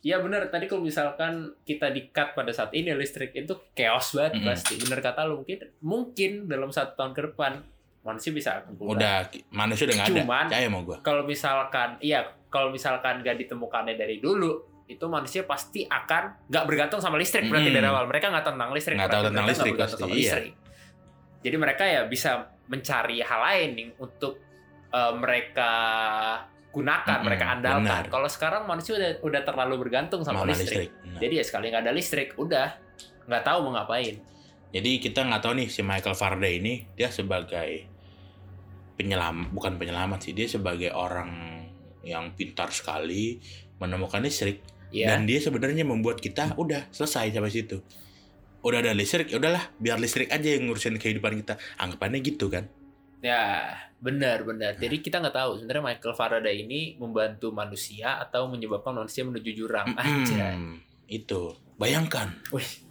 iya 0.01 0.17
bener. 0.17 0.47
Tadi 0.47 0.65
kalau 0.65 0.81
misalkan 0.81 1.53
kita 1.63 1.89
di 1.89 2.07
cut 2.09 2.33
pada 2.33 2.49
saat 2.49 2.71
ini 2.71 2.93
listrik 2.93 3.33
itu 3.33 3.53
chaos 3.73 4.13
banget 4.13 4.39
Mm-mm. 4.39 4.47
pasti. 4.47 4.73
Bener 4.77 4.99
kata 4.99 5.25
lu 5.25 5.41
mungkin 5.41 5.59
mungkin 5.81 6.31
dalam 6.47 6.69
satu 6.69 6.95
tahun 6.95 7.13
ke 7.13 7.21
depan 7.29 7.51
manusia 8.03 8.29
bisa 8.29 8.49
akan. 8.57 8.75
Udah 8.77 9.25
manusia 9.49 9.83
udah 9.85 9.95
nggak 9.95 10.09
ada. 10.09 10.21
Cuman- 10.21 10.47
Percaya 10.47 10.67
mau 10.67 10.81
gua. 10.81 10.97
kalau 10.99 11.23
misalkan 11.23 11.89
iya 11.99 12.19
kalau 12.47 12.69
misalkan 12.69 13.19
gak 13.19 13.33
ditemukannya 13.35 13.95
dari 13.95 14.19
dulu 14.19 14.51
itu 14.85 15.01
manusia 15.07 15.41
pasti 15.41 15.81
akan 15.81 16.45
nggak 16.45 16.65
bergantung 16.65 16.99
sama 16.99 17.15
listrik 17.15 17.47
berarti 17.47 17.65
Mm-mm. 17.65 17.79
dari 17.79 17.87
awal 17.87 18.05
mereka 18.05 18.27
nggak 18.27 18.43
tahu 18.43 18.53
tentang 18.53 18.71
listrik 18.71 18.95
Nggak 18.95 19.09
tahu 19.09 19.23
tentang 19.25 19.45
listrik 19.47 19.73
pasti, 19.73 19.95
sama 19.97 20.07
iya. 20.07 20.19
listrik. 20.19 20.53
jadi 21.39 21.55
mereka 21.57 21.83
ya 21.83 22.01
bisa 22.05 22.31
mencari 22.65 23.17
hal 23.19 23.39
lain 23.41 23.69
yang 23.73 23.89
untuk 23.97 24.37
eh, 24.89 25.13
mereka 25.15 25.71
gunakan 26.69 27.07
Mm-mm, 27.15 27.25
mereka 27.25 27.45
andalkan 27.49 27.85
benar. 27.85 28.05
kalau 28.09 28.27
sekarang 28.27 28.61
manusia 28.65 28.93
udah 28.93 29.11
udah 29.23 29.41
terlalu 29.41 29.75
bergantung 29.79 30.21
sama, 30.21 30.41
Sama 30.41 30.51
listrik. 30.51 30.89
listrik. 30.89 30.89
Jadi 31.15 31.33
ya 31.33 31.43
sekali 31.43 31.65
nggak 31.69 31.83
ada 31.83 31.93
listrik 31.93 32.29
udah 32.35 32.67
nggak 33.23 33.43
tahu 33.43 33.57
mau 33.63 33.71
ngapain 33.73 34.15
Jadi 34.69 34.91
kita 34.99 35.21
nggak 35.23 35.39
tahu 35.39 35.53
nih 35.55 35.67
si 35.67 35.79
Michael 35.79 36.13
Faraday 36.13 36.57
ini 36.57 36.73
dia 36.91 37.07
sebagai 37.07 37.92
penyelam 38.93 39.49
bukan 39.51 39.77
penyelamat 39.81 40.19
sih 40.29 40.33
dia 40.37 40.45
sebagai 40.45 40.93
orang 40.93 41.63
yang 42.03 42.35
pintar 42.35 42.69
sekali 42.69 43.39
menemukan 43.79 44.21
listrik 44.21 44.61
ya 44.93 45.09
dan 45.09 45.25
dia 45.25 45.41
sebenarnya 45.41 45.81
membuat 45.87 46.21
kita 46.21 46.53
udah 46.55 46.87
selesai 46.93 47.33
sampai 47.33 47.51
situ. 47.51 47.81
Udah 48.63 48.79
ada 48.79 48.95
listrik, 48.95 49.27
ya 49.27 49.43
udahlah 49.43 49.75
biar 49.75 49.99
listrik 49.99 50.31
aja 50.31 50.55
yang 50.55 50.71
ngurusin 50.71 50.95
kehidupan 50.95 51.35
kita. 51.43 51.59
Anggapannya 51.75 52.23
gitu 52.23 52.47
kan? 52.47 52.63
Ya, 53.19 53.75
benar 53.99 54.47
benar. 54.47 54.79
Jadi 54.79 55.03
kita 55.03 55.19
nggak 55.19 55.35
tahu 55.35 55.59
sebenarnya 55.59 55.83
Michael 55.83 56.15
Faraday 56.15 56.63
ini 56.63 56.95
membantu 56.95 57.51
manusia 57.51 58.23
atau 58.23 58.47
menyebabkan 58.47 58.95
manusia 58.95 59.27
menuju 59.27 59.51
jurang 59.51 59.91
aja. 59.99 60.55
Mm-mm, 60.55 60.79
itu 61.11 61.51
bayangkan 61.75 62.31
Wih, 62.55 62.87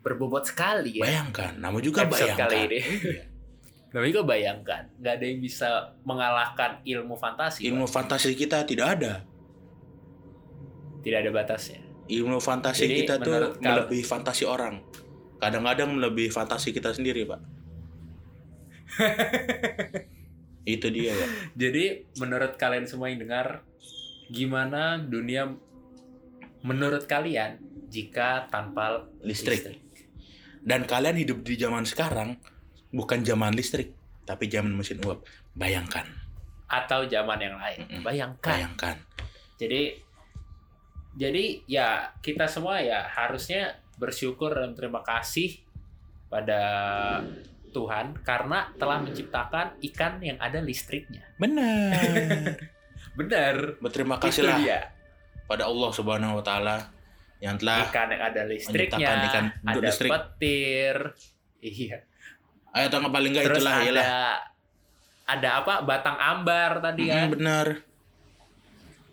berbobot 0.00 0.48
sekali 0.48 0.96
ya. 0.96 1.04
Bayangkan, 1.04 1.60
namun 1.60 1.84
juga 1.84 2.08
Episode 2.08 2.32
bayangkan. 2.32 2.48
kali 2.48 2.56
ini. 2.56 2.78
Iya. 2.80 3.35
Tapi 3.96 4.12
juga 4.12 4.28
bayangkan, 4.28 4.92
nggak 5.00 5.14
ada 5.16 5.24
yang 5.24 5.40
bisa 5.40 5.96
mengalahkan 6.04 6.84
ilmu 6.84 7.16
fantasi. 7.16 7.64
Ilmu 7.64 7.88
Pak. 7.88 7.96
fantasi 7.96 8.36
kita 8.36 8.68
tidak 8.68 9.00
ada. 9.00 9.24
tidak 11.00 11.24
ada 11.24 11.30
batasnya. 11.32 11.80
Ilmu 12.04 12.36
fantasi 12.36 12.84
Jadi, 12.84 12.96
kita 13.00 13.16
tuh 13.16 13.32
menurut 13.32 13.56
kal- 13.56 13.88
melebihi 13.88 14.04
fantasi 14.04 14.44
orang. 14.44 14.84
Kadang-kadang 15.40 15.96
melebihi 15.96 16.28
fantasi 16.28 16.76
kita 16.76 16.92
sendiri, 16.92 17.24
Pak. 17.24 17.40
Itu 20.76 20.92
dia, 20.92 21.16
Pak. 21.16 21.56
Jadi 21.56 21.84
menurut 22.20 22.52
kalian 22.60 22.84
semua 22.84 23.08
yang 23.08 23.24
dengar, 23.24 23.64
gimana 24.28 25.00
dunia 25.00 25.56
menurut 26.60 27.08
kalian 27.08 27.64
jika 27.88 28.44
tanpa 28.52 29.08
Listrik. 29.24 29.80
Dan 30.60 30.84
kalian 30.84 31.16
hidup 31.16 31.40
di 31.40 31.56
zaman 31.56 31.88
sekarang 31.88 32.36
bukan 32.96 33.20
zaman 33.20 33.52
listrik, 33.52 33.92
tapi 34.24 34.48
zaman 34.48 34.72
mesin 34.72 34.96
uap. 35.04 35.20
Bayangkan, 35.52 36.08
atau 36.66 37.04
zaman 37.04 37.36
yang 37.38 37.56
lain? 37.60 37.84
Mm-mm. 37.84 38.00
Bayangkan. 38.02 38.48
bayangkan. 38.56 38.96
Jadi 39.60 39.82
jadi 41.16 41.44
ya 41.64 42.12
kita 42.20 42.44
semua 42.44 42.80
ya 42.80 43.04
harusnya 43.08 43.76
bersyukur 43.96 44.52
dan 44.52 44.76
terima 44.76 45.00
kasih 45.00 45.56
pada 46.28 46.60
Tuhan 47.72 48.20
karena 48.20 48.68
telah 48.76 49.00
menciptakan 49.00 49.80
ikan 49.92 50.20
yang 50.20 50.36
ada 50.36 50.60
listriknya. 50.60 51.24
Benar. 51.40 51.96
Benar. 53.18 53.80
Berterima 53.80 54.20
kasihlah 54.20 54.60
dia. 54.60 54.80
pada 55.46 55.64
Allah 55.64 55.90
Subhanahu 55.94 56.42
wa 56.42 56.44
taala 56.44 56.76
yang 57.38 57.56
telah 57.60 57.86
Ikan 57.86 58.08
yang 58.10 58.22
ada 58.32 58.42
listriknya, 58.48 59.08
ikan 59.30 59.44
ada 59.62 59.78
listrik. 59.80 60.10
petir. 60.10 60.96
Iya. 61.62 61.98
Ayo 62.76 62.86
atau 62.92 62.98
nggak 63.00 63.14
paling 63.16 63.30
enggak 63.32 63.44
Terus 63.48 63.58
itulah 63.64 63.74
ada 63.74 63.84
iyalah. 63.88 64.06
ada 65.26 65.48
apa? 65.64 65.74
Batang 65.82 66.16
ambar 66.20 66.70
tadi 66.84 67.02
kan. 67.08 67.26
Mm, 67.26 67.32
benar. 67.32 67.66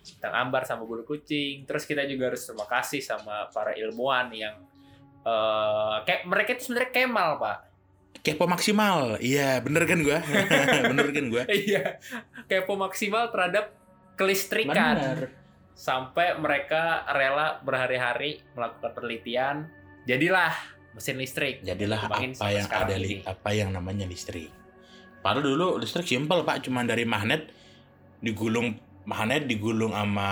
Batang 0.04 0.34
ambar 0.36 0.62
sama 0.68 0.82
bulu 0.84 1.02
kucing. 1.08 1.64
Terus 1.64 1.88
kita 1.88 2.04
juga 2.04 2.28
harus 2.28 2.44
terima 2.44 2.68
kasih 2.68 3.00
sama 3.00 3.48
para 3.48 3.72
ilmuwan 3.72 4.28
yang 4.36 4.54
eh 5.24 5.96
kayak 6.04 6.28
mereka 6.28 6.50
itu 6.60 6.68
sebenarnya 6.68 6.92
kemal, 6.92 7.40
Pak. 7.40 7.58
Kepo 8.20 8.44
maksimal. 8.44 9.16
Iya, 9.20 9.60
bener 9.64 9.88
kan 9.88 10.00
gua? 10.04 10.20
bener 10.92 11.08
kan 11.12 11.24
gua? 11.32 11.42
Iya, 11.48 11.98
kepo 12.46 12.76
maksimal 12.76 13.32
terhadap 13.32 13.72
kelistrikan 14.14 14.96
Benar. 14.96 15.20
sampai 15.74 16.38
mereka 16.38 17.02
rela 17.10 17.58
berhari-hari 17.60 18.40
melakukan 18.54 18.92
penelitian. 18.94 19.56
Jadilah 20.06 20.54
mesin 20.94 21.18
listrik. 21.18 21.60
Jadilah 21.60 22.06
apa 22.06 22.22
yang 22.48 22.64
ada 22.64 22.94
li- 22.94 23.22
apa 23.22 23.50
yang 23.50 23.70
namanya 23.70 24.06
listrik. 24.06 24.50
Padahal 25.20 25.44
dulu 25.46 25.68
listrik 25.76 26.06
simpel 26.06 26.42
pak, 26.42 26.62
cuman 26.62 26.84
dari 26.84 27.02
magnet 27.02 27.50
digulung 28.20 28.76
magnet 29.04 29.44
digulung 29.44 29.92
sama 29.92 30.30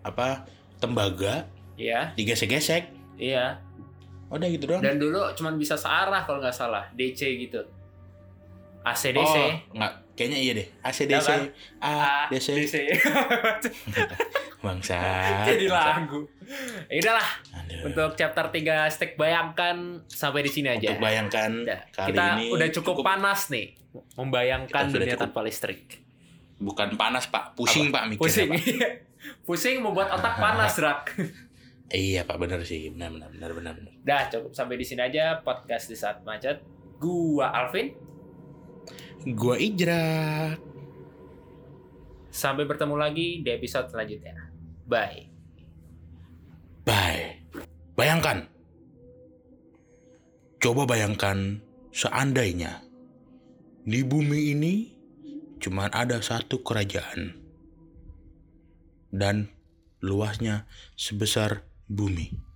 apa 0.00 0.46
tembaga 0.78 1.46
Iya, 1.72 2.12
digesek-gesek. 2.14 2.92
iya. 3.16 3.58
Udah 4.28 4.48
gitu 4.48 4.64
doang. 4.66 4.80
Dan 4.80 4.96
dulu 4.96 5.28
cuman 5.34 5.56
bisa 5.56 5.74
searah 5.74 6.22
kalau 6.22 6.38
nggak 6.38 6.54
salah, 6.54 6.88
DC 6.92 7.20
gitu. 7.38 7.64
ACDC. 8.82 9.36
Oh, 9.38 9.50
enggak, 9.72 9.92
kayaknya 10.12 10.38
iya 10.38 10.52
deh. 10.54 10.66
ACDC, 10.80 11.22
kan? 11.24 11.42
A, 11.78 11.92
DC, 12.28 12.46
DC. 12.56 12.74
bangsa. 14.58 14.98
Jadi 15.44 15.66
lagu. 15.66 16.22
Ya 16.86 16.98
udahlah, 17.00 17.28
Aduh. 17.56 17.88
untuk 17.88 18.10
chapter 18.14 18.46
3 18.48 18.62
stick 18.88 19.14
bayangkan 19.16 19.76
sampai 20.06 20.42
di 20.42 20.50
sini 20.50 20.68
aja. 20.70 20.88
Untuk 20.88 21.02
bayangkan 21.02 21.50
Ya, 21.62 21.78
kali 21.88 22.06
kita 22.10 22.24
ini 22.36 22.46
udah 22.50 22.68
cukup, 22.70 22.94
panas 23.02 23.48
nih 23.48 23.74
membayangkan 24.16 24.84
dunia 24.88 25.14
cukup. 25.14 25.22
tanpa 25.26 25.40
listrik. 25.42 26.02
bukan 26.56 26.94
panas 26.94 27.26
pak, 27.26 27.54
pusing 27.54 27.90
pak 27.90 28.06
mikirnya 28.06 28.22
Pusing. 28.22 28.48
pak. 28.48 28.62
Pusing 29.46 29.76
membuat 29.80 30.10
otak 30.12 30.34
panas, 30.36 30.74
Rak. 30.76 31.02
Iya 31.92 32.24
pak 32.24 32.38
benar 32.38 32.56
sih, 32.62 32.88
benar 32.88 33.12
benar 33.12 33.28
benar 33.28 33.50
benar. 33.52 33.72
benar. 33.74 33.92
Dah, 34.00 34.22
cukup 34.26 34.50
sampai 34.50 34.74
di 34.74 34.86
sini 34.86 35.02
aja 35.02 35.36
podcast 35.38 35.86
di 35.86 35.94
saat 35.94 36.22
macet. 36.22 36.64
Gua 36.96 37.52
Alvin. 37.52 37.92
Gua 39.22 39.54
Ijra. 39.54 40.02
Sampai 42.32 42.66
bertemu 42.66 42.98
lagi 42.98 43.38
di 43.46 43.50
episode 43.54 43.86
selanjutnya. 43.86 44.34
Bye. 44.82 45.30
Bye. 46.82 47.46
Bayangkan. 47.94 48.50
Coba 50.58 50.90
bayangkan 50.90 51.62
seandainya 51.94 52.82
di 53.86 54.02
bumi 54.02 54.54
ini 54.58 54.74
cuma 55.62 55.86
ada 55.90 56.18
satu 56.18 56.62
kerajaan 56.66 57.38
dan 59.14 59.54
luasnya 60.02 60.66
sebesar 60.98 61.62
bumi. 61.86 62.51